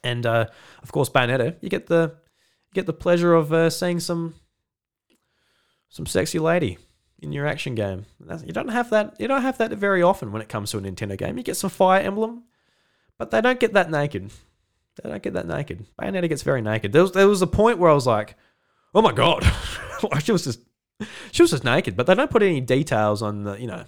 [0.07, 0.47] And uh,
[0.83, 2.15] of course, Bayonetta, you get the
[2.69, 4.35] you get the pleasure of uh, seeing some
[5.89, 6.79] some sexy lady
[7.19, 8.07] in your action game.
[8.45, 9.17] You don't have that.
[9.19, 11.37] You don't have that very often when it comes to a Nintendo game.
[11.37, 12.45] You get some Fire Emblem,
[13.19, 14.31] but they don't get that naked.
[15.03, 15.85] They don't get that naked.
[16.01, 16.93] Bayonetta gets very naked.
[16.93, 18.37] There was there was a point where I was like,
[18.95, 19.45] "Oh my god,"
[20.23, 20.61] she was just
[21.33, 21.97] she was just naked.
[21.97, 23.85] But they don't put any details on the you know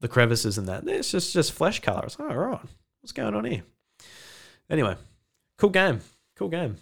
[0.00, 0.86] the crevices and that.
[0.86, 2.04] It's just just flesh color.
[2.04, 2.60] It's like, oh right,
[3.00, 3.62] what's going on here?
[4.68, 4.96] Anyway,
[5.58, 6.00] cool game,
[6.36, 6.76] cool game,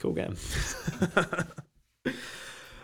[0.00, 0.36] cool game.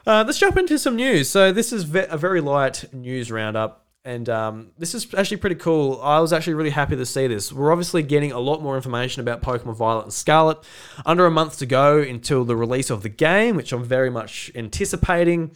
[0.07, 1.29] Uh, let's jump into some news.
[1.29, 3.87] So this is ve- a very light news roundup.
[4.05, 6.01] And um, this is actually pretty cool.
[6.03, 7.53] I was actually really happy to see this.
[7.53, 10.59] We're obviously getting a lot more information about Pokemon Violet and Scarlet.
[11.07, 14.51] Under a month to go until the release of the game, which I'm very much
[14.57, 15.53] anticipating.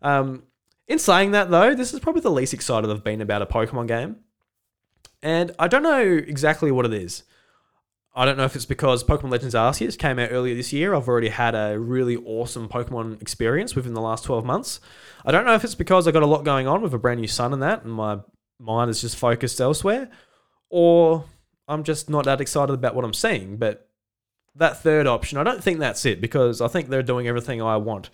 [0.00, 0.44] Um,
[0.88, 3.88] in saying that, though, this is probably the least excited I've been about a Pokemon
[3.88, 4.16] game.
[5.22, 7.24] And I don't know exactly what it is.
[8.14, 10.94] I don't know if it's because Pokemon Legends Arceus came out earlier this year.
[10.94, 14.80] I've already had a really awesome Pokemon experience within the last 12 months.
[15.24, 17.20] I don't know if it's because I got a lot going on with a brand
[17.20, 18.18] new son and that, and my
[18.58, 20.10] mind is just focused elsewhere,
[20.68, 21.24] or
[21.66, 23.56] I'm just not that excited about what I'm seeing.
[23.56, 23.88] But
[24.56, 27.78] that third option, I don't think that's it because I think they're doing everything I
[27.78, 28.10] want.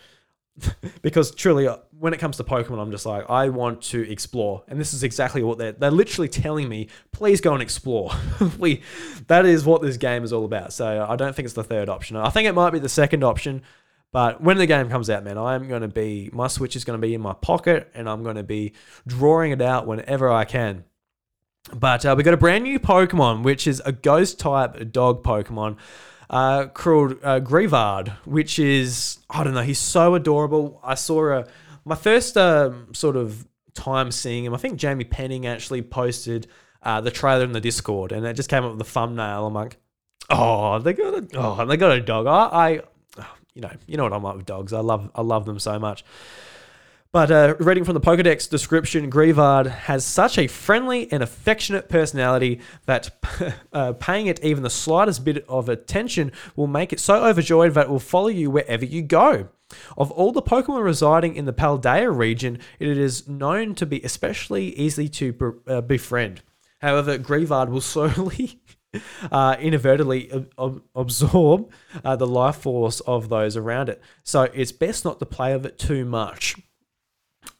[1.03, 4.64] because truly, uh, when it comes to Pokemon, I'm just like, I want to explore.
[4.68, 8.12] And this is exactly what they're, they're literally telling me, please go and explore.
[8.59, 8.83] we,
[9.27, 10.73] that is what this game is all about.
[10.73, 12.16] So I don't think it's the third option.
[12.16, 13.62] I think it might be the second option.
[14.11, 16.99] But when the game comes out, man, I'm going to be, my Switch is going
[16.99, 18.73] to be in my pocket and I'm going to be
[19.07, 20.85] drawing it out whenever I can.
[21.75, 25.77] But uh, we got a brand new Pokemon, which is a ghost type dog Pokemon
[26.31, 29.62] uh, called uh, Greavard, which is I don't know.
[29.62, 30.81] He's so adorable.
[30.83, 31.47] I saw a
[31.85, 34.55] my first um, sort of time seeing him.
[34.55, 36.47] I think Jamie Penning actually posted
[36.83, 39.47] uh, the trailer in the Discord, and it just came up with the thumbnail.
[39.47, 39.79] I'm like,
[40.31, 42.27] oh, they got a oh, they got a dog.
[42.27, 42.81] I, I
[43.55, 44.73] you know, you know what I'm like with dogs.
[44.73, 46.05] I love I love them so much.
[47.11, 52.61] But uh, reading from the Pokedex description, Greavard has such a friendly and affectionate personality
[52.85, 53.11] that
[53.73, 57.87] uh, paying it even the slightest bit of attention will make it so overjoyed that
[57.87, 59.49] it will follow you wherever you go.
[59.97, 64.77] Of all the Pokemon residing in the Paldea region, it is known to be especially
[64.77, 66.42] easy to uh, befriend.
[66.83, 68.61] However, Greavard will slowly
[69.33, 71.71] uh, inadvertently ab- absorb
[72.05, 74.03] uh, the life force of those around it.
[74.25, 76.55] So it's best not to play with it too much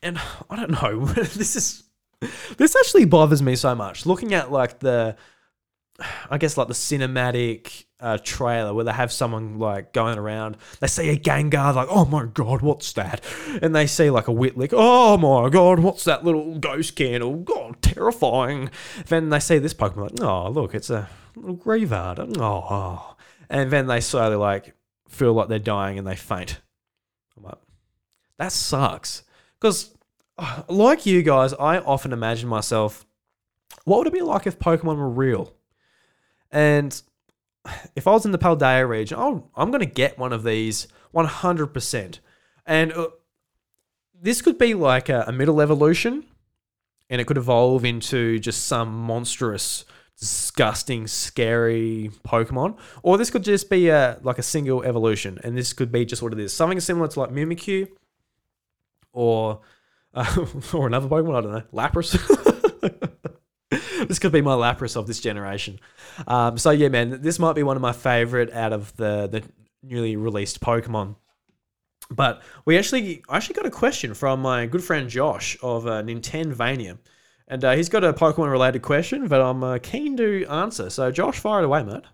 [0.03, 0.19] and
[0.51, 1.05] I don't know.
[1.07, 1.85] this is
[2.57, 4.07] this actually bothers me so much.
[4.07, 5.17] Looking at like the,
[6.31, 10.57] I guess like the cinematic uh, trailer where they have someone like going around.
[10.81, 13.25] They see a Gengar, like, oh my god, what's that?
[13.61, 17.37] And they see like a Whitlock, oh my god, what's that little ghost candle?
[17.37, 18.71] God, terrifying.
[19.07, 22.37] Then they see this Pokemon, like, oh look, it's a little Greavard.
[22.39, 23.17] Oh,
[23.51, 24.75] and then they slowly like
[25.09, 26.61] feel like they're dying and they faint.
[27.37, 27.59] I'm like,
[28.39, 29.25] that sucks.
[29.61, 29.95] Because,
[30.69, 33.07] like you guys, I often imagine myself,
[33.85, 35.55] what would it be like if Pokemon were real?
[36.51, 37.01] And
[37.97, 40.89] if I was in the Paldea region, oh, I'm going to get one of these
[41.15, 42.19] 100%.
[42.67, 43.09] And uh,
[44.21, 46.25] this could be like a, a middle evolution,
[47.09, 49.85] and it could evolve into just some monstrous,
[50.19, 52.77] disgusting, scary Pokemon.
[53.03, 56.23] Or this could just be a, like a single evolution, and this could be just
[56.23, 56.53] what it is.
[56.53, 57.89] Something similar to like Mimikyu,
[59.19, 59.61] or
[60.15, 61.37] uh, or another Pokemon.
[61.37, 62.15] I don't know, Lapras.
[64.09, 65.81] this could be my Lapras of this generation.
[66.27, 69.43] Um, so yeah, man, this might be one of my favorite out of the the
[69.83, 71.17] newly released Pokemon.
[72.11, 76.03] But we actually, I actually got a question from my good friend Josh of uh,
[76.03, 76.99] Vania,
[77.49, 80.89] and uh, he's got a Pokemon related question that I'm uh, keen to answer.
[80.89, 82.05] So Josh, fire it away, mate.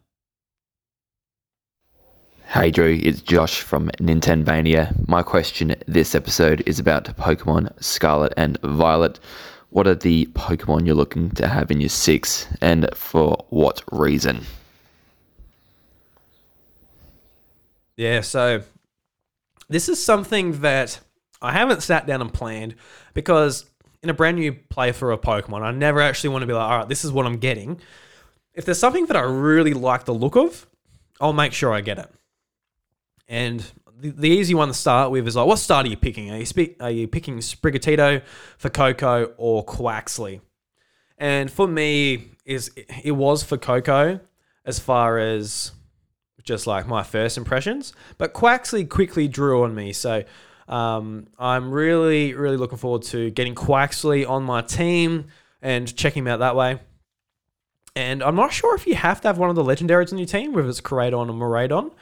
[2.46, 5.08] Hey Drew, it's Josh from Nintendonia.
[5.08, 9.18] My question this episode is about Pokemon Scarlet and Violet.
[9.70, 14.44] What are the Pokemon you're looking to have in your six, and for what reason?
[17.96, 18.62] Yeah, so
[19.68, 21.00] this is something that
[21.42, 22.76] I haven't sat down and planned
[23.14, 23.64] because
[24.02, 26.78] in a brand new playthrough of Pokemon, I never actually want to be like, all
[26.78, 27.80] right, this is what I'm getting.
[28.52, 30.68] If there's something that I really like the look of,
[31.20, 32.08] I'll make sure I get it.
[33.28, 33.64] And
[33.98, 36.30] the, the easy one to start with is like, what start are you picking?
[36.30, 38.22] Are you, are you picking Sprigatito
[38.60, 40.40] Fuecoco or Quaxly?
[41.18, 42.70] And for me, is
[43.02, 44.20] it was Fuecoco
[44.64, 45.72] as far as
[46.42, 49.92] just like my first impressions, but Quaxly quickly drew on me.
[49.92, 50.24] So
[50.68, 55.26] um, I'm really, really looking forward to getting Quaxly on my team
[55.62, 56.80] and checking him out that way.
[57.96, 60.26] And I'm not sure if you have to have one of the legendaries on your
[60.26, 61.92] team, whether it's Koraidon or Miraidon.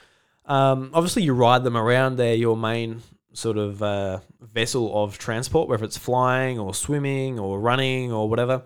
[0.44, 2.16] Um, obviously, you ride them around.
[2.16, 3.02] They're your main
[3.32, 8.62] sort of uh, vessel of transport, whether it's flying or swimming or running or whatever.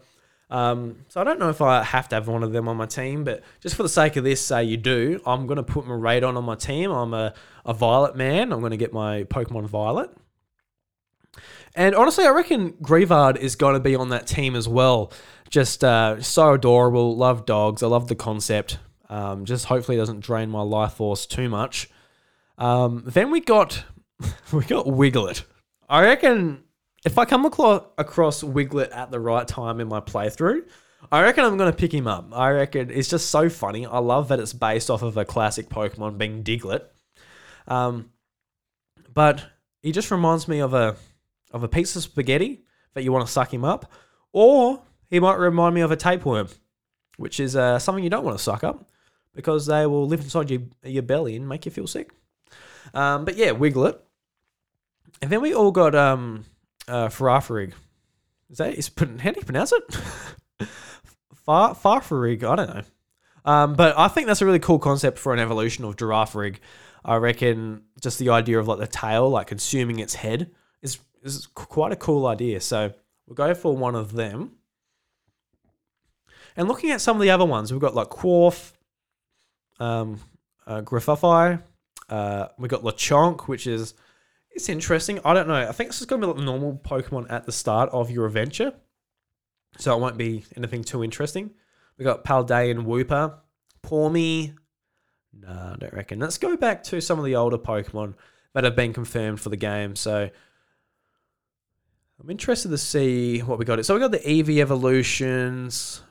[0.49, 2.87] Um, so I don't know if I have to have one of them on my
[2.87, 5.87] team, but just for the sake of this, say you do, I'm going to put
[5.87, 6.91] Miraidon on on my team.
[6.91, 7.35] I'm a,
[7.65, 8.53] a Violet man.
[8.53, 10.11] I'm going to get my Pokemon Violet.
[11.75, 15.13] And honestly, I reckon Greavard is going to be on that team as well.
[15.51, 17.17] Just uh, so adorable.
[17.17, 17.83] Love dogs.
[17.83, 18.79] I love the concept.
[19.09, 21.89] Um, just hopefully doesn't drain my life force too much.
[22.59, 23.85] Um, then we got
[24.53, 25.45] we got Wiglett.
[25.89, 26.65] I reckon
[27.05, 30.69] if I come across Wiglett at the right time in my playthrough,
[31.13, 32.31] I reckon I'm going to pick him up.
[32.33, 33.87] I reckon it's just so funny.
[33.87, 36.83] I love that it's based off of a classic Pokemon being Diglett.
[37.69, 38.11] Um,
[39.15, 39.45] but
[39.83, 40.97] he just reminds me of a
[41.53, 42.65] of a piece of spaghetti
[42.95, 43.93] that you want to suck him up,
[44.33, 46.49] or he might remind me of a tapeworm,
[47.19, 48.89] which is uh, something you don't want to suck up
[49.37, 52.11] because they will live inside your your belly and make you feel sick.
[52.93, 53.99] Um, but yeah, Wiglett,
[55.23, 56.45] and then we all got um,
[56.89, 57.73] uh, Farafrig.
[58.51, 60.69] Is that is how do you pronounce it?
[61.45, 62.83] Far Farfarig, I don't know.
[63.45, 66.57] Um, but I think that's a really cool concept for an evolution of Girafarig.
[67.05, 70.51] I reckon just the idea of like the tail, like consuming its head,
[70.83, 72.61] is is quite a cool idea.
[72.61, 72.93] So
[73.27, 74.53] we'll go for one of them.
[76.57, 78.73] And looking at some of the other ones, we've got like Quarf,
[79.79, 80.21] um,
[80.67, 81.63] uh, Griffuffy,
[82.09, 83.95] uh, we got Lechonk, which is
[84.51, 85.21] it's interesting.
[85.25, 85.69] I don't know.
[85.69, 88.27] I think this is going to be like normal Pokemon at the start of your
[88.27, 88.73] adventure,
[89.79, 91.51] so it won't be anything too interesting.
[91.99, 93.35] We got Paldean Wooper,
[93.83, 94.55] Pawmi.
[95.39, 96.19] Nah, I don't reckon.
[96.19, 98.15] Let's go back to some of the older Pokemon
[98.55, 99.95] that have been confirmed for the game.
[99.97, 100.31] So
[102.21, 103.85] I'm interested to see what we got.
[103.85, 106.03] So we got the Eevee evolutions.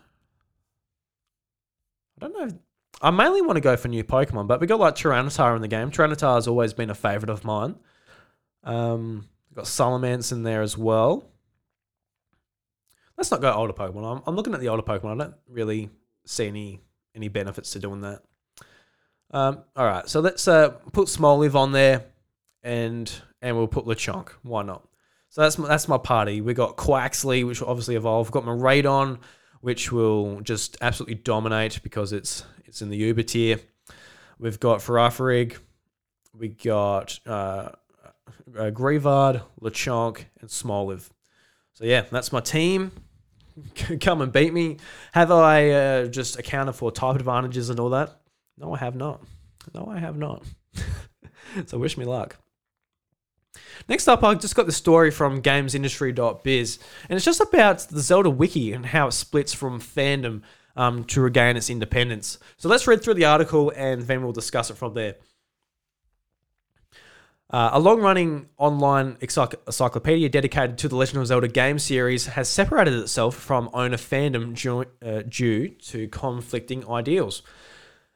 [2.21, 2.59] I don't know.
[3.01, 5.67] I mainly want to go for new Pokemon, but we got like Tyranitar in the
[5.67, 5.91] game.
[5.91, 7.75] Tyranitar has always been a favorite of mine.
[8.63, 11.29] Um, got Salamence in there as well.
[13.17, 14.17] Let's not go older Pokemon.
[14.17, 15.21] I'm, I'm looking at the older Pokemon.
[15.21, 15.89] I don't really
[16.25, 16.81] see any
[17.15, 18.21] any benefits to doing that.
[19.31, 22.05] Um, all right, so let's uh, put Smoliv on there,
[22.63, 24.29] and and we'll put Lechonk.
[24.43, 24.87] Why not?
[25.29, 26.41] So that's my, that's my party.
[26.41, 28.27] We got Quaxly, which will obviously evolve.
[28.27, 29.19] We've got Miraidon,
[29.61, 33.59] which will just absolutely dominate because it's it's in the Uber tier.
[34.39, 35.57] We've got Farafrig.
[36.37, 37.69] We got uh,
[38.57, 41.09] uh, Greavard, Lechonk, and Smoliv.
[41.73, 42.91] So yeah, that's my team.
[44.01, 44.77] Come and beat me.
[45.13, 48.19] Have I uh, just accounted for type advantages and all that?
[48.57, 49.21] No, I have not.
[49.73, 50.43] No, I have not.
[51.65, 52.37] so wish me luck.
[53.87, 58.29] Next up, I just got the story from gamesindustry.biz, and it's just about the Zelda
[58.29, 60.41] wiki and how it splits from fandom
[60.75, 62.39] um, to regain its independence.
[62.57, 65.15] So let's read through the article and then we'll discuss it from there.
[67.49, 72.49] Uh, a long running online encyclopedia dedicated to the Legend of Zelda game series has
[72.49, 77.43] separated itself from owner fandom due, uh, due to conflicting ideals.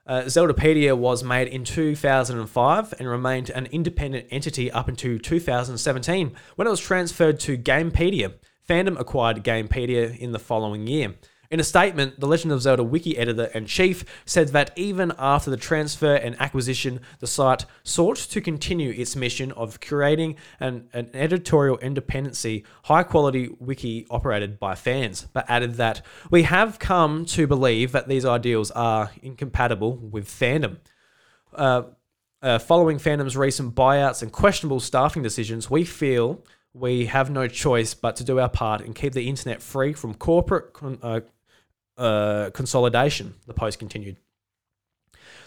[0.08, 6.67] Uh, Zeldapedia was made in 2005 and remained an independent entity up until 2017 when
[6.67, 8.34] it was transferred to Gamepedia.
[8.67, 11.13] Fandom acquired Gamepedia in the following year.
[11.52, 15.50] In a statement, the Legend of Zelda wiki editor and chief said that even after
[15.50, 21.10] the transfer and acquisition, the site sought to continue its mission of curating an, an
[21.12, 27.48] editorial independency, high quality wiki operated by fans, but added that we have come to
[27.48, 30.78] believe that these ideals are incompatible with fandom.
[31.52, 31.82] Uh,
[32.44, 37.96] uh, following fandom's recent buyouts and questionable staffing decisions, we feel we have no choice
[37.96, 41.22] but to do our part and keep the internet free from corporate uh,
[42.00, 44.18] uh, consolidation, the post continued.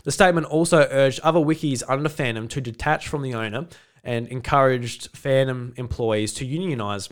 [0.05, 3.67] The statement also urged other wikis under fandom to detach from the owner
[4.05, 7.09] and encouraged fandom employees to unionize.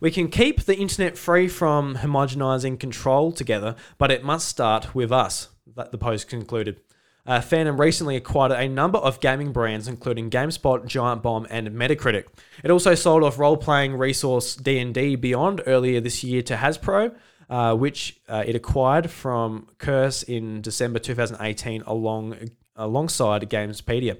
[0.00, 5.12] We can keep the internet free from homogenizing control together, but it must start with
[5.12, 6.80] us, the post concluded.
[7.24, 12.24] Uh, recently acquired a number of gaming brands, including GameSpot, Giant Bomb, and Metacritic.
[12.64, 17.14] It also sold off role-playing resource D&D Beyond earlier this year to Hasbro,
[17.52, 24.18] uh, which uh, it acquired from Curse in December 2018 along alongside Gamespedia.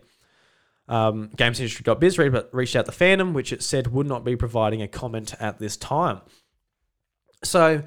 [0.87, 2.19] Um, GamesIndustry.biz
[2.53, 5.79] reached out to fandom, which it said would not be providing a comment at this
[5.79, 6.21] time.
[7.43, 7.83] So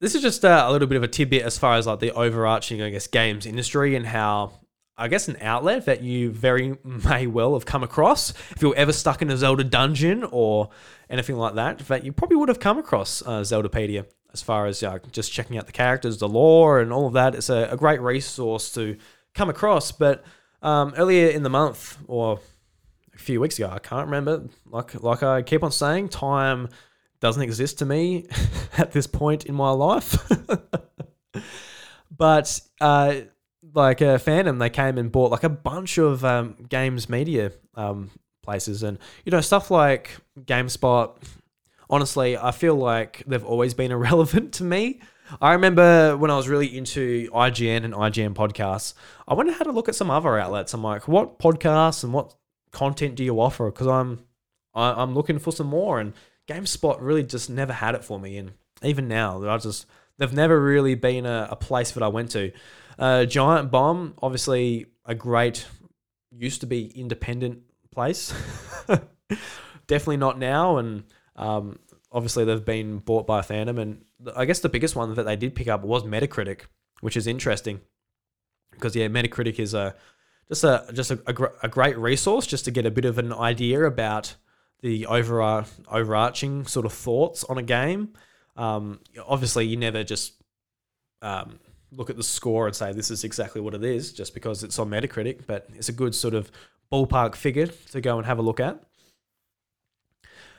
[0.00, 2.10] this is just uh, a little bit of a tidbit as far as like the
[2.10, 4.52] overarching, I guess, games industry and how
[4.98, 8.92] I guess an outlet that you very may well have come across if you're ever
[8.92, 10.68] stuck in a Zelda dungeon or
[11.08, 11.78] anything like that.
[11.78, 15.56] That you probably would have come across uh, Zeldapedia as far as uh, just checking
[15.56, 17.34] out the characters, the lore, and all of that.
[17.34, 18.96] It's a, a great resource to
[19.34, 19.92] come across.
[19.92, 20.24] But
[20.62, 22.40] um, earlier in the month, or
[23.14, 24.48] a few weeks ago, I can't remember.
[24.66, 26.68] Like like I keep on saying, time
[27.20, 28.26] doesn't exist to me
[28.78, 30.30] at this point in my life.
[32.16, 33.14] but uh,
[33.74, 38.10] like a fandom, they came and bought like a bunch of um, games media um,
[38.42, 41.16] places, and you know stuff like GameSpot,
[41.90, 45.00] honestly, I feel like they've always been irrelevant to me.
[45.40, 48.94] I remember when I was really into IGN and IGN podcasts,
[49.26, 50.72] I went and had a look at some other outlets.
[50.72, 52.34] I'm like, what podcasts and what
[52.72, 53.70] content do you offer?
[53.70, 54.20] Because I'm
[54.74, 56.00] I, I'm looking for some more.
[56.00, 56.14] And
[56.48, 59.86] GameSpot really just never had it for me, and even now, I just
[60.16, 62.52] they've never really been a, a place that I went to.
[62.98, 65.66] Uh, Giant Bomb, obviously a great,
[66.30, 67.62] used to be independent
[67.92, 68.32] place.
[69.86, 71.04] Definitely not now, and
[71.38, 71.78] um,
[72.12, 74.04] obviously they've been bought by Fandom, and
[74.36, 76.62] I guess the biggest one that they did pick up was Metacritic,
[77.00, 77.80] which is interesting
[78.72, 79.94] because yeah, Metacritic is a
[80.48, 83.18] just a just a, a, gr- a great resource just to get a bit of
[83.18, 84.34] an idea about
[84.80, 88.10] the over overarching sort of thoughts on a game.
[88.56, 90.34] Um, obviously, you never just
[91.22, 91.58] um,
[91.92, 94.78] look at the score and say this is exactly what it is just because it's
[94.78, 96.50] on Metacritic, but it's a good sort of
[96.92, 98.82] ballpark figure to go and have a look at.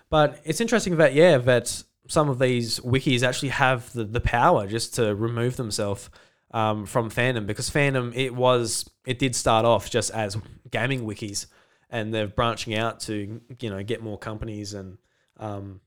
[0.10, 4.68] But it's interesting that yeah that some of these wikis actually have the, the power
[4.68, 6.10] just to remove themselves
[6.52, 10.36] um, from fandom because fandom it was it did start off just as
[10.72, 11.46] gaming wikis
[11.90, 14.98] and they're branching out to you know get more companies and
[15.38, 15.82] um,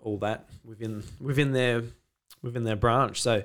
[0.00, 1.82] all that within within their
[2.42, 3.20] within their branch.
[3.22, 3.42] So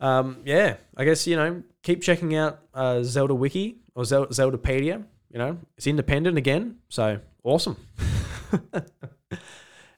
[0.00, 5.04] um, yeah, I guess you know keep checking out uh, Zelda Wiki or Zel- Zeldapedia.
[5.30, 7.76] You know it's independent again, so awesome.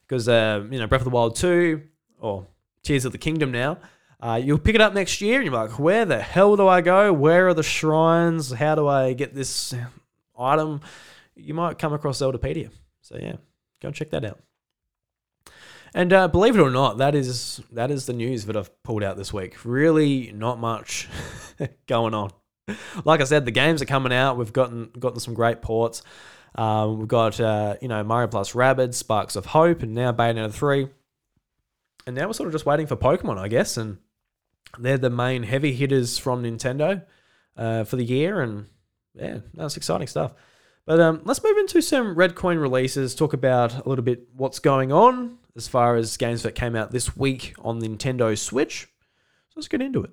[0.05, 1.83] Because uh, you know Breath of the Wild two
[2.19, 2.45] or
[2.83, 3.79] Tears of the Kingdom now.
[4.19, 6.81] Uh, you'll pick it up next year and you're like, where the hell do I
[6.81, 7.11] go?
[7.11, 8.51] Where are the shrines?
[8.51, 9.73] How do I get this
[10.37, 10.81] item?
[11.35, 12.69] You might come across Zeldapedia.
[13.01, 13.37] So yeah,
[13.81, 14.39] go check that out.
[15.93, 19.03] And uh, believe it or not, that is that is the news that I've pulled
[19.03, 19.63] out this week.
[19.63, 21.07] Really, not much
[21.87, 22.31] going on.
[23.03, 24.37] Like I said, the games are coming out.
[24.37, 26.01] We've gotten gotten some great ports.
[26.55, 30.53] Um, we've got uh, you know Mario Plus Rabbids, Sparks of Hope, and now Bayonetta
[30.53, 30.89] three.
[32.05, 33.77] And now we're sort of just waiting for Pokemon, I guess.
[33.77, 33.97] And
[34.77, 37.03] they're the main heavy hitters from Nintendo
[37.55, 38.65] uh, for the year, and
[39.15, 40.33] yeah, that's exciting stuff.
[40.85, 43.15] But um, let's move into some Red Coin releases.
[43.15, 46.91] Talk about a little bit what's going on as far as games that came out
[46.91, 48.87] this week on Nintendo Switch.
[49.49, 50.11] So let's get into it.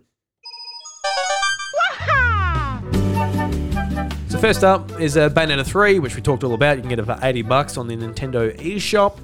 [4.41, 6.76] First up is uh, Bayonetta 3, which we talked all about.
[6.76, 9.18] You can get it for 80 bucks on the Nintendo eShop.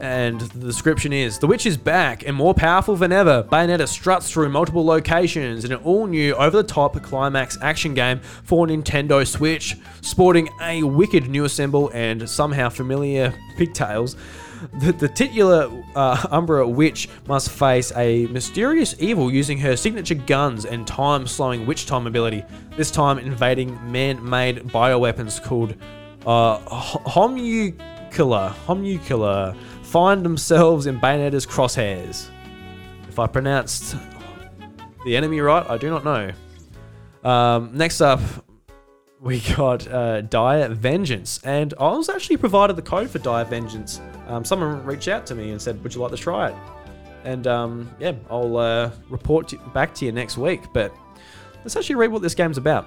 [0.00, 3.42] And the description is The Witch is back and more powerful than ever.
[3.42, 8.20] Bayonetta struts through multiple locations in an all new, over the top climax action game
[8.20, 14.16] for Nintendo Switch, sporting a wicked new assemble and somehow familiar pigtails.
[14.80, 20.64] The, the titular uh, Umbra witch must face a mysterious evil using her signature guns
[20.64, 22.44] and time slowing witch time ability,
[22.76, 25.74] this time invading man made bioweapons called
[26.26, 28.54] uh, Homuncula.
[28.66, 32.28] Homuncula find themselves in Bayonetta's crosshairs.
[33.08, 33.96] If I pronounced
[35.04, 36.32] the enemy right, I do not know.
[37.28, 38.20] Um, next up,
[39.26, 44.00] we got uh, Dire Vengeance, and I was actually provided the code for Dire Vengeance.
[44.28, 46.54] Um, someone reached out to me and said, "Would you like to try it?"
[47.24, 50.62] And um, yeah, I'll uh, report to, back to you next week.
[50.72, 50.94] But
[51.64, 52.86] let's actually read what this game's about.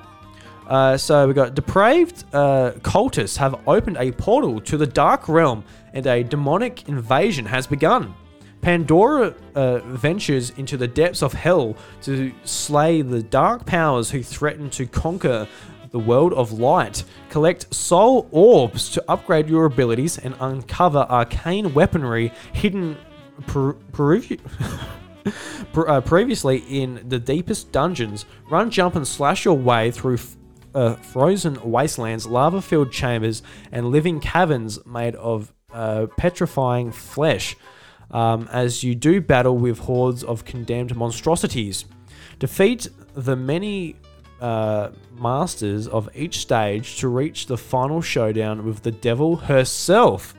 [0.65, 5.65] Uh, so we got depraved uh, cultists have opened a portal to the dark realm,
[5.93, 8.15] and a demonic invasion has begun.
[8.61, 14.69] Pandora uh, ventures into the depths of hell to slay the dark powers who threaten
[14.71, 15.47] to conquer
[15.91, 17.03] the world of light.
[17.29, 22.97] Collect soul orbs to upgrade your abilities and uncover arcane weaponry hidden
[23.47, 24.37] per- peru-
[25.75, 28.25] uh, previously in the deepest dungeons.
[28.49, 30.35] Run, jump, and slash your way through f-
[30.73, 37.55] uh, frozen wastelands, lava filled chambers, and living caverns made of uh, petrifying flesh.
[38.11, 41.85] Um, as you do battle with hordes of condemned monstrosities.
[42.39, 43.97] Defeat the many
[44.41, 50.33] uh, masters of each stage to reach the final showdown with the devil herself.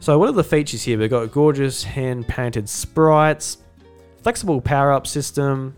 [0.00, 0.98] So, what are the features here?
[0.98, 3.58] We've got gorgeous hand painted sprites,
[4.22, 5.76] flexible power up system,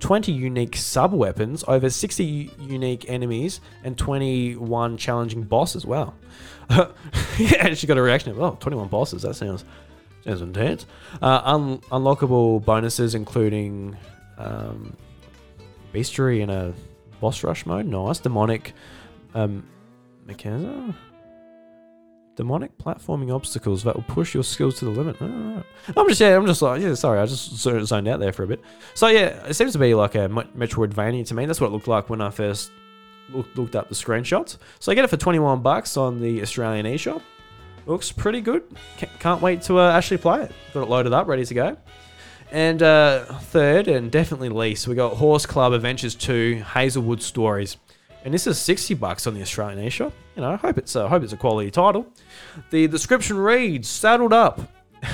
[0.00, 5.86] 20 unique sub weapons, over 60 unique enemies, and 21 challenging bosses.
[5.86, 6.14] Wow.
[7.38, 9.22] yeah, she got a reaction of, oh, 21 bosses.
[9.22, 9.64] That sounds
[10.24, 10.86] sounds intense.
[11.22, 13.96] Uh, un- unlockable bonuses, including
[14.36, 14.96] um,
[15.92, 16.74] bestiary in a
[17.20, 17.86] boss rush mode.
[17.86, 18.18] Nice.
[18.18, 18.72] Demonic
[19.34, 19.66] um,
[20.26, 20.94] mechanism.
[22.36, 25.20] Demonic platforming obstacles that will push your skills to the limit.
[25.20, 28.46] I'm just yeah, I'm just like yeah, sorry, I just zoned out there for a
[28.46, 28.60] bit.
[28.94, 31.46] So yeah, it seems to be like a Metroidvania to me.
[31.46, 32.70] That's what it looked like when I first
[33.30, 34.58] looked, looked up the screenshots.
[34.78, 37.22] So I get it for 21 bucks on the Australian eShop.
[37.86, 38.62] Looks pretty good.
[39.18, 40.52] Can't wait to uh, actually play it.
[40.74, 41.76] Got it loaded up, ready to go.
[42.50, 47.76] And uh, third, and definitely least, we got Horse Club Adventures 2 Hazelwood Stories.
[48.24, 50.12] and this is 60 bucks on the Australian eShop.
[50.34, 52.06] You know, I hope it's a, hope it's a quality title.
[52.70, 54.60] The description reads: Saddled up,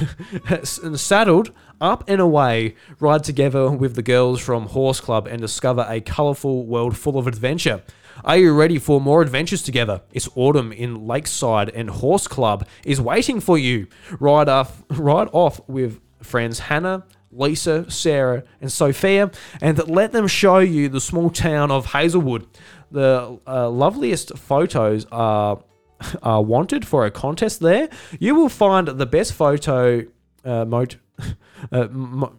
[0.49, 5.85] and saddled up and away, ride together with the girls from Horse Club and discover
[5.89, 7.83] a colourful world full of adventure.
[8.25, 10.03] Are you ready for more adventures together?
[10.13, 13.89] It's autumn in Lakeside, and Horse Club is waiting for you.
[14.21, 17.05] Ride off, ride off with friends Hannah,
[17.35, 19.31] Lisa, Sarah, and Sophia,
[19.61, 22.47] and let them show you the small town of Hazelwood.
[22.91, 25.63] The uh, loveliest photos are,
[26.23, 27.89] are wanted for a contest there.
[28.19, 30.05] You will find the best photo
[30.45, 30.97] uh, mot-
[31.73, 32.35] uh, mo-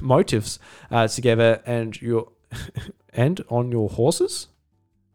[0.00, 0.58] motives
[0.90, 2.28] uh, together and your
[3.12, 4.48] and on your horses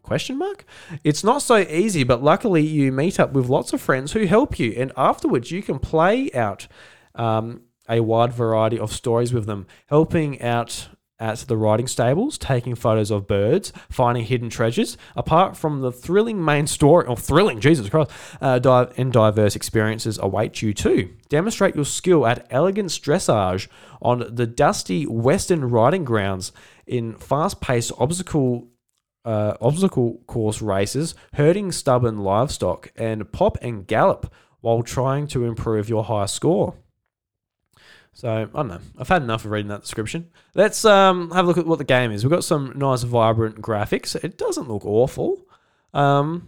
[0.04, 0.66] question mark
[1.04, 4.60] it's not so easy but luckily you meet up with lots of friends who help
[4.60, 6.68] you and afterwards you can play out
[7.16, 12.76] um, a wide variety of stories with them helping out at the riding stables, taking
[12.76, 14.98] photos of birds, finding hidden treasures.
[15.16, 18.12] Apart from the thrilling main story, or thrilling, Jesus Christ,
[18.42, 21.14] uh, di- and diverse experiences await you too.
[21.30, 23.70] Demonstrate your skill at elegance dressage
[24.02, 26.52] on the dusty western riding grounds
[26.86, 28.68] in fast-paced obstacle.
[29.24, 34.32] Uh, obstacle course races, herding stubborn livestock, and pop and gallop
[34.62, 36.76] while trying to improve your high score.
[38.16, 38.80] So I don't know.
[38.98, 40.30] I've had enough of reading that description.
[40.54, 42.24] Let's um, have a look at what the game is.
[42.24, 44.16] We've got some nice, vibrant graphics.
[44.24, 45.46] It doesn't look awful.
[45.94, 46.48] Um,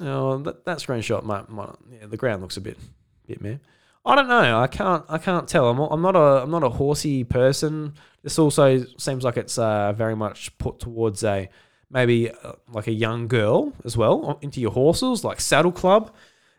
[0.00, 2.78] oh, that, that screenshot might, might, yeah, the ground looks a bit,
[3.26, 3.58] bit meh.
[4.06, 4.58] I don't know.
[4.58, 5.68] I can't, I can't tell.
[5.68, 7.92] I'm, I'm not a, I'm not a horsey person.
[8.22, 11.50] This also seems like it's uh, very much put towards a
[11.90, 16.14] maybe uh, like a young girl as well into your horses, like Saddle Club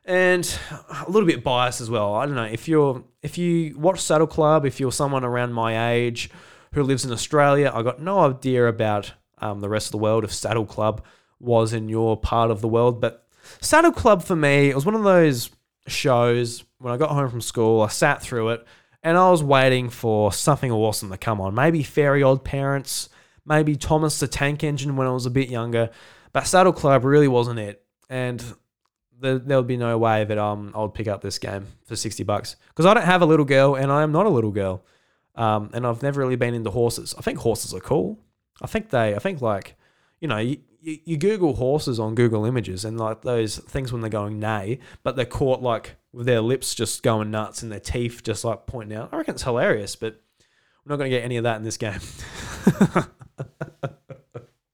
[0.10, 2.16] and a little bit biased as well.
[2.16, 5.92] I don't know if you're if you watch Saddle Club, if you're someone around my
[5.92, 6.32] age
[6.74, 10.24] who lives in Australia, I got no idea about um, the rest of the world
[10.24, 11.06] if Saddle Club
[11.40, 13.00] was in your part of the world.
[13.00, 13.28] But
[13.62, 15.52] Saddle Club for me, it was one of those
[15.86, 17.82] shows when I got home from school.
[17.84, 18.66] I sat through it
[19.04, 21.54] and I was waiting for something awesome to come on.
[21.54, 23.10] Maybe Fairy Odd Parents,
[23.46, 25.92] maybe Thomas the Tank Engine when I was a bit younger.
[26.34, 27.84] But Saddle Club really wasn't it.
[28.10, 28.44] And
[29.20, 31.96] there, there would be no way that um I would pick up this game for
[31.96, 34.52] sixty bucks because I don't have a little girl and I am not a little
[34.52, 34.84] girl,
[35.36, 37.16] um, and I've never really been into horses.
[37.18, 38.20] I think horses are cool.
[38.62, 39.16] I think they.
[39.16, 39.76] I think like,
[40.20, 44.02] you know, you, you, you Google horses on Google Images and like those things when
[44.02, 47.80] they're going neigh, but they're caught like with their lips just going nuts and their
[47.80, 49.10] teeth just like pointing out.
[49.12, 50.20] I reckon it's hilarious, but
[50.86, 52.00] we're not going to get any of that in this game.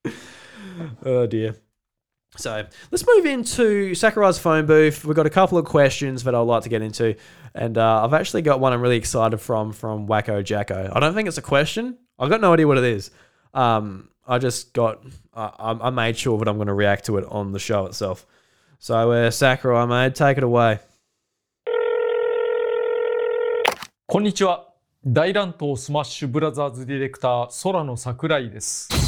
[1.06, 1.56] oh dear.
[2.37, 5.05] So let's move into Sakurai's phone booth.
[5.05, 7.17] We've got a couple of questions that I'd like to get into,
[7.55, 10.93] and uh, I've actually got one I'm really excited from from Wacko Jacko.
[10.95, 11.99] I don't think it's a question.
[12.19, 13.11] I've got no idea what it is.
[13.53, 15.03] Um, I just got
[15.35, 18.27] uh, I, made sure that I'm going to react to it on the show itself.
[18.79, 20.79] So uh, Sakurai, mate, take it away.
[24.07, 24.67] こんにちは。
[25.07, 29.04] 大乱闘スマッシュブラザーズディレクター、空野桜井です。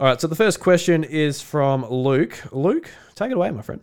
[0.00, 2.42] All right, so the first question is from Luke.
[2.52, 3.82] Luke, take it away, my friend.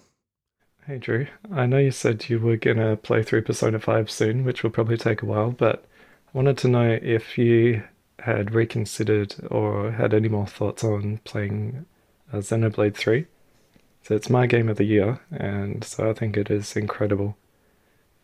[0.85, 1.27] Hey, Drew.
[1.51, 4.71] I know you said you were going to play through Persona 5 soon, which will
[4.71, 5.85] probably take a while, but
[6.33, 7.83] I wanted to know if you
[8.19, 11.85] had reconsidered or had any more thoughts on playing
[12.33, 13.25] uh, Xenoblade 3.
[14.03, 17.37] So it's my game of the year, and so I think it is incredible.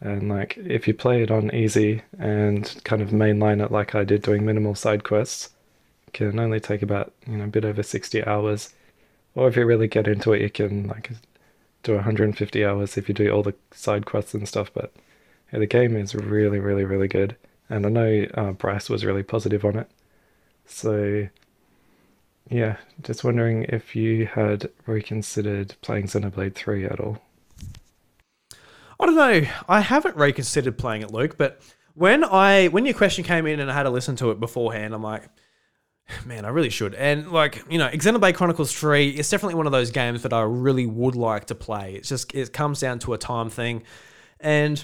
[0.02, 4.04] And like, if you play it on easy and kind of mainline it like I
[4.04, 5.52] did doing minimal side quests,
[6.16, 8.74] can only take about you know a bit over 60 hours.
[9.36, 11.12] Or if you really get into it you can like
[11.84, 14.92] do 150 hours if you do all the side quests and stuff but
[15.52, 17.36] yeah, the game is really really really good.
[17.70, 19.92] And i know uh, bryce was really positive on it.
[20.66, 21.28] So
[22.50, 27.22] yeah just wondering if you had reconsidered playing xenoblade 3 at all.
[28.98, 29.42] I don't know.
[29.68, 31.62] I haven't reconsidered playing it luke but
[31.94, 34.94] when i when your question came in and i had to listen to it beforehand
[34.94, 35.24] i'm like
[36.26, 36.94] Man, I really should.
[36.96, 40.42] And like, you know, Xenoblade Chronicles 3 is definitely one of those games that I
[40.42, 41.96] really would like to play.
[41.96, 43.84] It's just it comes down to a time thing.
[44.40, 44.84] And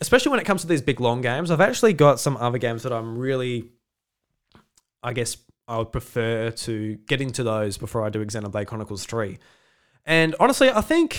[0.00, 2.82] especially when it comes to these big long games, I've actually got some other games
[2.82, 3.70] that I'm really
[5.02, 5.36] I guess
[5.66, 9.38] I would prefer to get into those before I do Xenoblade Chronicles 3.
[10.04, 11.18] And honestly, I think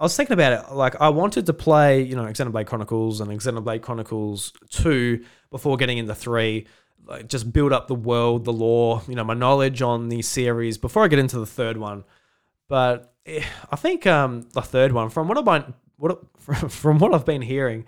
[0.00, 0.74] I was thinking about it.
[0.74, 5.98] Like, I wanted to play, you know, Xenoblade Chronicles and Xenoblade Chronicles 2 before getting
[5.98, 6.66] into 3
[7.06, 10.78] like just build up the world, the lore, you know, my knowledge on the series
[10.78, 12.04] before I get into the third one.
[12.68, 16.20] But eh, I think um, the third one, from what I've been, what
[16.70, 17.84] from what I've been hearing,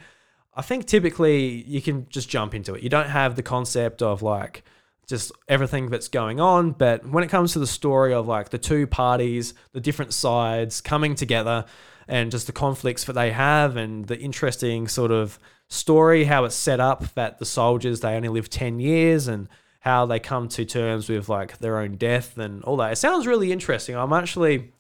[0.55, 2.83] I think typically you can just jump into it.
[2.83, 4.65] You don't have the concept of like
[5.07, 6.73] just everything that's going on.
[6.73, 10.81] But when it comes to the story of like the two parties, the different sides
[10.81, 11.65] coming together,
[12.07, 15.39] and just the conflicts that they have, and the interesting sort of
[15.69, 19.49] story, how it's set up that the soldiers they only live ten years, and
[19.81, 22.93] how they come to terms with like their own death and all that.
[22.93, 23.97] It sounds really interesting.
[23.97, 24.73] I'm actually,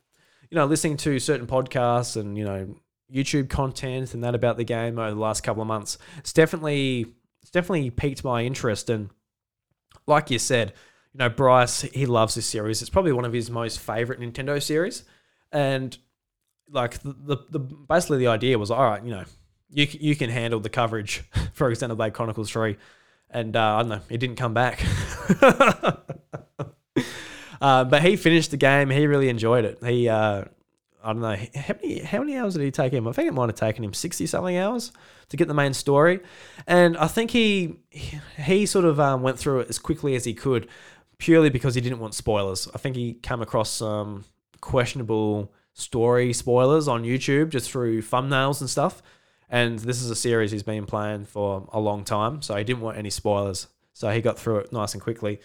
[0.50, 2.74] you know, listening to certain podcasts and you know
[3.12, 5.98] YouTube content and that about the game over the last couple of months.
[6.18, 7.06] It's definitely
[7.42, 9.10] it's definitely piqued my interest and
[10.06, 10.72] like you said,
[11.12, 12.82] you know, Bryce, he loves this series.
[12.82, 15.04] It's probably one of his most favorite Nintendo series.
[15.52, 15.96] And
[16.68, 19.24] like the, the, the basically the idea was, all right, you know,
[19.74, 21.22] you, you can handle the coverage
[21.52, 22.76] for Xenoblade Chronicles 3.
[23.30, 24.82] And uh, I don't know, it didn't come back.
[27.60, 28.90] uh, but he finished the game.
[28.90, 29.78] He really enjoyed it.
[29.84, 30.44] He, uh,
[31.02, 33.08] I don't know, how many, how many hours did he take him?
[33.08, 34.92] I think it might have taken him 60 something hours
[35.28, 36.20] to get the main story.
[36.66, 37.76] And I think he
[38.36, 40.68] he sort of um, went through it as quickly as he could,
[41.18, 42.68] purely because he didn't want spoilers.
[42.74, 44.24] I think he came across some
[44.60, 49.02] questionable story spoilers on YouTube just through thumbnails and stuff.
[49.54, 52.82] And this is a series he's been playing for a long time, so he didn't
[52.82, 53.68] want any spoilers.
[53.92, 55.38] So he got through it nice and quickly.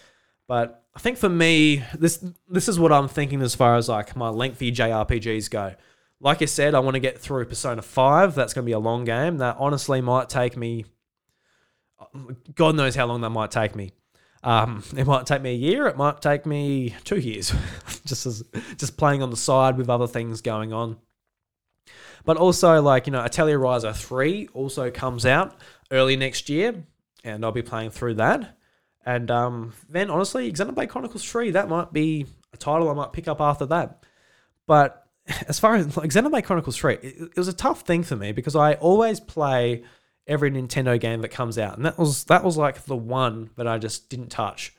[0.48, 4.16] But I think for me, this this is what I'm thinking as far as like
[4.16, 5.76] my lengthy JRPGs go.
[6.20, 8.34] Like I said, I want to get through Persona 5.
[8.34, 9.38] That's going to be a long game.
[9.38, 10.86] That honestly might take me
[12.56, 13.92] God knows how long that might take me.
[14.44, 15.88] Um, it might take me a year.
[15.88, 17.54] It might take me two years,
[18.06, 18.44] just as
[18.78, 20.98] just playing on the side with other things going on.
[22.30, 25.56] But also, like you know, Atelier Ryza three also comes out
[25.90, 26.86] early next year,
[27.24, 28.56] and I'll be playing through that.
[29.04, 33.28] And um, then honestly, Xenoblade Chronicles 3, that might be a title I might pick
[33.28, 34.06] up after that.
[34.68, 35.08] But
[35.48, 38.32] as far as like Xenoblade Chronicles 3, it, it was a tough thing for me
[38.32, 39.82] because I always play
[40.28, 41.78] every Nintendo game that comes out.
[41.78, 44.76] And that was that was like the one that I just didn't touch.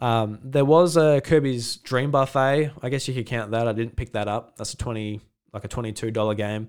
[0.00, 2.72] Um, there was a Kirby's Dream Buffet.
[2.82, 3.66] I guess you could count that.
[3.66, 4.58] I didn't pick that up.
[4.58, 5.22] That's a 20
[5.54, 6.68] like a $22 game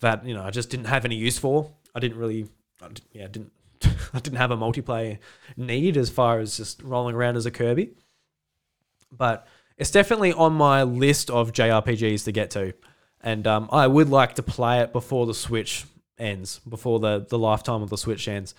[0.00, 1.70] that, you know, I just didn't have any use for.
[1.94, 2.48] I didn't really
[2.82, 3.52] I didn't, yeah, didn't
[4.12, 5.18] I didn't have a multiplayer
[5.56, 7.90] need as far as just rolling around as a Kirby.
[9.10, 9.46] But
[9.76, 12.74] it's definitely on my list of JRPGs to get to.
[13.20, 15.84] And um, I would like to play it before the Switch
[16.18, 18.54] ends, before the, the lifetime of the Switch ends.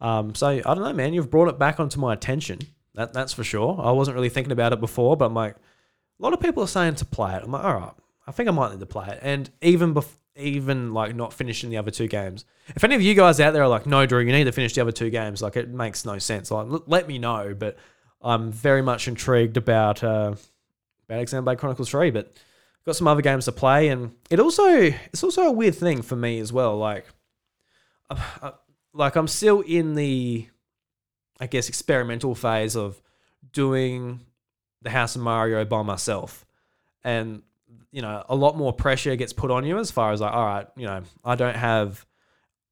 [0.00, 1.14] Um, so I don't know, man.
[1.14, 2.58] You've brought it back onto my attention.
[2.94, 3.80] That that's for sure.
[3.80, 6.68] I wasn't really thinking about it before, but I'm like, a lot of people are
[6.68, 7.42] saying to play it.
[7.42, 7.92] I'm like, all right,
[8.26, 9.20] I think I might need to play it.
[9.22, 12.44] And even bef- even like not finishing the other two games.
[12.68, 14.74] If any of you guys out there are like, no, Drew, you need to finish
[14.74, 16.50] the other two games, like it makes no sense.
[16.50, 17.54] Like, l- let me know.
[17.58, 17.76] But
[18.22, 20.34] I'm very much intrigued about uh,
[21.08, 22.10] about Xenoblade Chronicles Three.
[22.10, 22.34] But
[22.86, 26.16] got some other games to play, and it also it's also a weird thing for
[26.16, 26.78] me as well.
[26.78, 27.06] Like,
[28.10, 28.50] uh, uh,
[28.92, 30.48] like I'm still in the,
[31.40, 33.00] I guess, experimental phase of
[33.52, 34.20] doing
[34.80, 36.44] the House of Mario by myself,
[37.04, 37.42] and
[37.92, 40.44] you know, a lot more pressure gets put on you as far as like, all
[40.44, 42.04] right, you know, I don't have.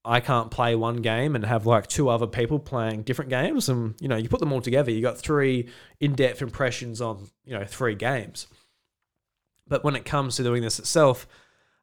[0.02, 3.94] I can't play one game and have like two other people playing different games, and
[4.00, 5.68] you know, you put them all together, you got three
[6.00, 8.46] in-depth impressions on you know three games.
[9.68, 11.28] But when it comes to doing this itself,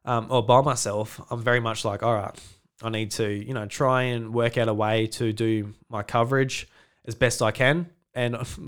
[0.04, 2.34] um, or by myself, I'm very much like, all right,
[2.82, 6.68] I need to, you know, try and work out a way to do my coverage
[7.06, 7.90] as best I can.
[8.18, 8.36] And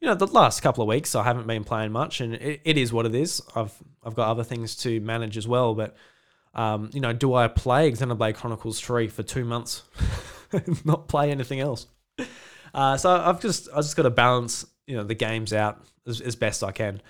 [0.00, 2.78] you know, the last couple of weeks I haven't been playing much, and it, it
[2.78, 3.42] is what it is.
[3.56, 5.74] I've I've got other things to manage as well.
[5.74, 5.96] But
[6.54, 9.82] um, you know, do I play Xenoblade Chronicles Three for two months,
[10.84, 11.88] not play anything else?
[12.72, 16.20] Uh, so I've just I just got to balance you know the games out as,
[16.20, 17.02] as best I can.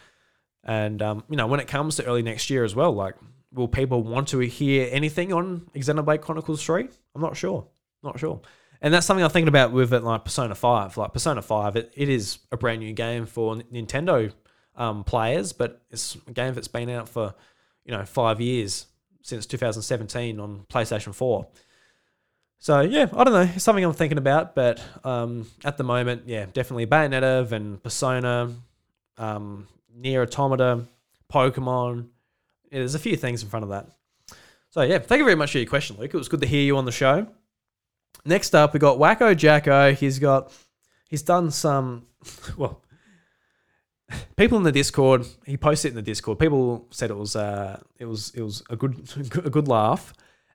[0.64, 3.16] And um, you know, when it comes to early next year as well, like,
[3.52, 6.88] will people want to hear anything on Xenoblade Chronicles Three?
[7.14, 7.66] I'm not sure,
[8.02, 8.40] not sure.
[8.82, 10.96] And that's something I'm thinking about with it, like Persona Five.
[10.96, 14.32] Like Persona Five, it, it is a brand new game for Nintendo
[14.76, 17.34] um, players, but it's a game that's been out for
[17.84, 18.86] you know five years
[19.22, 21.46] since 2017 on PlayStation 4.
[22.58, 23.50] So yeah, I don't know.
[23.54, 28.52] It's something I'm thinking about, but um, at the moment, yeah, definitely Bayonetta and Persona,
[29.16, 30.84] um, Nier Automata,
[31.32, 32.08] Pokemon.
[32.70, 33.86] Yeah, there's a few things in front of that.
[34.70, 36.12] So yeah, thank you very much for your question, Luke.
[36.14, 37.26] It was good to hear you on the show.
[38.24, 39.94] Next up, we got Wacko Jacko.
[39.94, 40.52] He's got
[41.08, 42.06] he's done some
[42.56, 42.82] well
[44.36, 45.26] people in the Discord.
[45.46, 46.38] He posted in the Discord.
[46.38, 49.08] People said it was uh it was it was a good
[49.44, 50.12] a good laugh,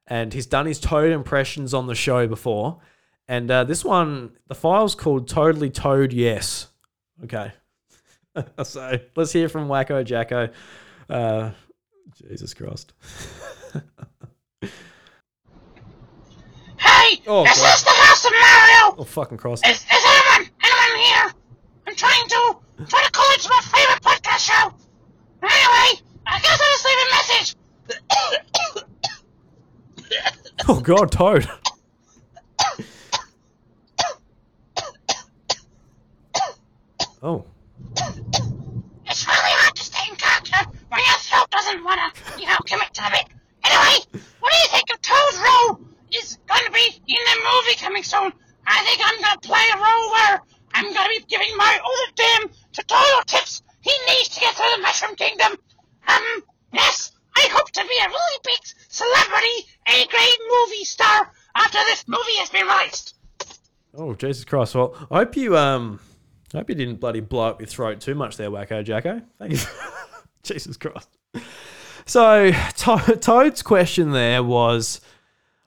[0.08, 2.80] and he's done his Toad impressions on the show before.
[3.28, 6.68] And uh, this one, the file's called Totally Toad Yes.
[7.24, 7.52] Okay,
[8.64, 10.50] so let's hear from Wacko Jacko.
[11.10, 11.52] Uh,
[12.22, 12.94] Jesus Christ.
[17.28, 17.76] Oh, this God.
[17.76, 18.96] is the House of Mario!
[19.00, 19.60] Oh, fucking cross.
[19.66, 21.34] Is, is anyone, anyone here?
[21.88, 22.58] I'm listening to
[22.88, 24.74] Try to College, my favorite podcast show.
[25.42, 27.56] Anyway, I guess I'll just leave a message.
[30.68, 31.48] Oh God, Toad.
[37.22, 37.44] Oh,
[39.08, 40.58] It's really hard to stay in character
[40.90, 43.26] when your throat doesn't want to, you know, commit to the bit.
[43.64, 45.80] Anyway, what do you think of Toad's role
[46.14, 48.32] is to be in the movie coming soon?
[48.68, 50.42] I think I'm to play a role where
[50.74, 54.66] I'm to be giving my other dam to Toad tips he needs to get through
[54.76, 55.52] the Mushroom Kingdom.
[56.08, 56.44] Um,
[56.74, 62.04] yes, I hope to be a really big celebrity, a great movie star after this
[62.08, 63.14] movie has been released.
[63.96, 64.74] oh, Jesus Christ!
[64.74, 66.00] Well, I hope you um,
[66.54, 69.22] I hope you didn't bloody blow up your throat too much there, Wacko Jacko.
[69.38, 69.60] Thank you.
[70.44, 71.08] Jesus Christ.
[72.08, 75.02] So to- Toad's question there was,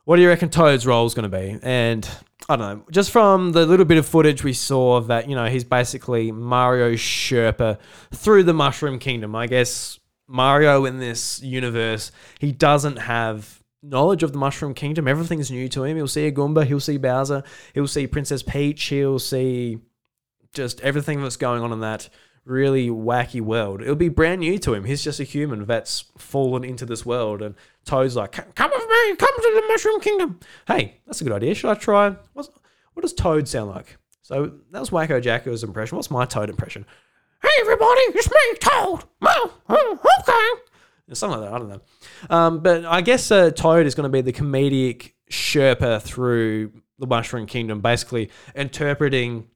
[0.09, 1.59] what do you reckon Toad's role is going to be?
[1.63, 2.09] And
[2.49, 5.45] I don't know, just from the little bit of footage we saw that you know
[5.45, 7.77] he's basically Mario Sherpa
[8.15, 9.37] through the Mushroom Kingdom.
[9.37, 15.07] I guess Mario in this universe, he doesn't have knowledge of the Mushroom Kingdom.
[15.07, 15.99] Everything's new to him.
[15.99, 17.43] He'll see a Goomba, he'll see Bowser,
[17.75, 19.79] he'll see Princess Peach, he'll see
[20.55, 22.09] just everything that's going on in that
[22.49, 23.83] really wacky world.
[23.83, 24.85] It'll be brand new to him.
[24.85, 29.17] He's just a human that's fallen into this world, and Toad's like, "Come with me,
[29.17, 31.55] come to the Mushroom Kingdom." Hey, that's a good idea.
[31.55, 32.17] Should I try?
[32.33, 32.51] What's,
[32.95, 33.97] what does Toad sound like?
[34.23, 35.97] So that was Wacko Jacko's impression.
[35.97, 36.85] What's my Toad impression?
[37.43, 39.05] Hey everybody, it's me, Toad.
[39.23, 41.15] Oh, oh, okay.
[41.15, 41.55] Something like that.
[41.55, 41.81] I don't know.
[42.29, 47.07] Um, but I guess uh, Toad is going to be the comedic Sherpa through the
[47.07, 49.49] Mushroom Kingdom, basically interpreting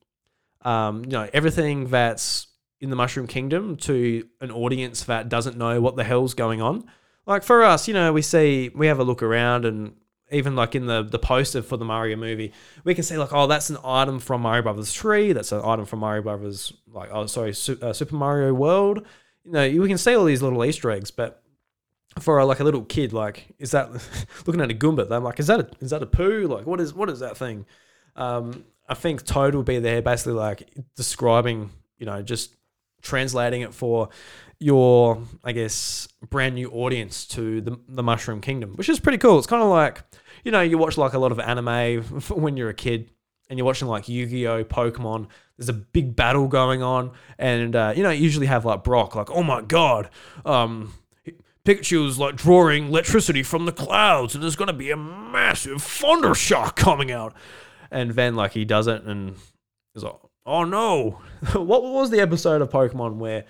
[0.65, 2.47] um, you know, everything that's
[2.83, 6.85] in the Mushroom Kingdom to an audience that doesn't know what the hell's going on.
[7.25, 9.95] Like for us, you know, we see we have a look around and
[10.33, 12.53] even like in the the poster for the Mario movie,
[12.83, 15.33] we can see like, oh, that's an item from Mario Brothers 3.
[15.33, 19.07] That's an item from Mario Brothers, like, oh, sorry, uh, Super Mario World.
[19.45, 21.41] You know, we can see all these little Easter eggs, but
[22.19, 23.91] for a, like a little kid, like, is that
[24.47, 25.09] looking at a Goomba?
[25.09, 26.49] They're like, is that a, is that a poo?
[26.49, 27.65] Like, what is what is that thing?
[28.17, 32.57] Um, I think Toad will be there, basically like describing, you know, just
[33.03, 34.09] translating it for
[34.59, 39.39] your, I guess, brand new audience to the, the Mushroom Kingdom, which is pretty cool.
[39.39, 40.03] It's kind of like,
[40.45, 43.11] you know, you watch like a lot of anime when you're a kid
[43.51, 45.27] and you're watching like Yu-Gi-Oh, Pokemon.
[45.59, 49.15] There's a big battle going on, and uh, you know, you usually have like Brock,
[49.15, 50.09] like, oh my god,
[50.45, 50.95] um,
[51.65, 56.77] Pikachu's like drawing electricity from the clouds, and there's gonna be a massive thunder shock
[56.77, 57.35] coming out.
[57.91, 59.37] And then like he does it, and
[59.93, 60.17] he's like,
[60.47, 61.21] oh no,
[61.55, 63.45] what was the episode of Pokemon where,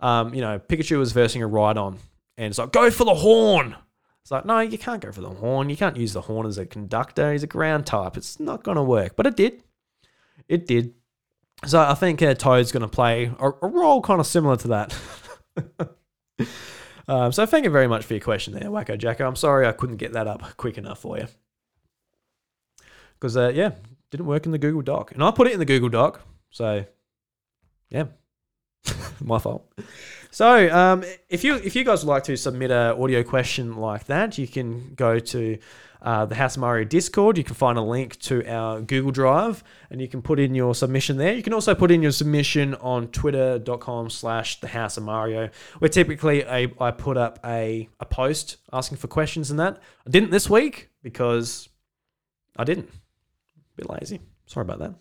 [0.00, 1.96] um, you know, Pikachu was versing a Rhydon,
[2.36, 3.76] and it's like, go for the horn.
[4.22, 5.70] It's like, no, you can't go for the horn.
[5.70, 7.32] You can't use the horn as a conductor.
[7.32, 8.16] He's a ground type.
[8.16, 9.16] It's not going to work.
[9.16, 9.62] But it did.
[10.48, 10.92] It did.
[11.66, 14.68] So I think uh, Toad's going to play a, a role kind of similar to
[14.68, 14.94] that.
[17.08, 19.26] um, so thank you very much for your question there, Wacko Jacko.
[19.26, 21.26] I'm sorry I couldn't get that up quick enough for you.
[23.14, 23.70] Because, uh, yeah,
[24.10, 25.10] didn't work in the Google Doc.
[25.12, 26.20] And I put it in the Google Doc.
[26.50, 26.84] So,
[27.90, 28.04] yeah,
[29.20, 29.70] my fault.
[30.30, 34.04] So, um, if you if you guys would like to submit a audio question like
[34.06, 35.58] that, you can go to
[36.02, 37.38] uh, the House of Mario Discord.
[37.38, 40.74] You can find a link to our Google Drive, and you can put in your
[40.74, 41.34] submission there.
[41.34, 45.88] You can also put in your submission on twitter.com slash the House of Mario, where
[45.88, 49.80] typically I, I put up a, a post asking for questions and that.
[50.06, 51.68] I didn't this week because
[52.56, 52.88] I didn't.
[52.88, 54.20] A bit lazy.
[54.46, 54.94] Sorry about that.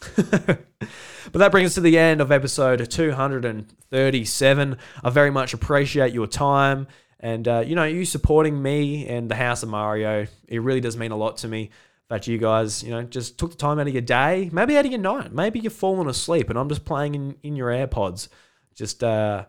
[0.00, 4.78] But that brings us to the end of episode 237.
[5.02, 6.86] I very much appreciate your time
[7.20, 10.26] and uh, you know you supporting me and the House of Mario.
[10.48, 11.70] It really does mean a lot to me
[12.08, 14.86] that you guys you know just took the time out of your day, maybe out
[14.86, 18.28] of your night, maybe you're falling asleep and I'm just playing in, in your AirPods,
[18.74, 19.44] just uh,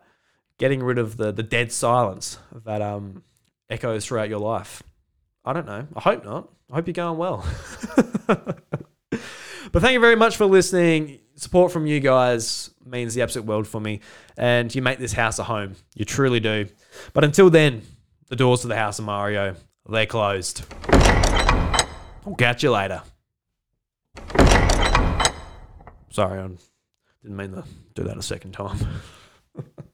[0.58, 3.24] getting rid of the the dead silence that um
[3.70, 4.84] echoes throughout your life.
[5.44, 5.88] I don't know.
[5.96, 6.50] I hope not.
[6.70, 7.46] I hope you're going well.
[9.72, 11.20] But thank you very much for listening.
[11.36, 14.02] Support from you guys means the absolute world for me.
[14.38, 15.76] And you make this house a home.
[15.96, 16.68] You truly do.
[17.14, 17.84] But until then,
[18.28, 19.56] the doors to the house of Mario,
[19.88, 20.66] they're closed.
[20.90, 23.02] I'll catch you later.
[26.10, 26.50] Sorry, I
[27.24, 27.64] didn't mean to
[27.96, 28.78] do that a second time.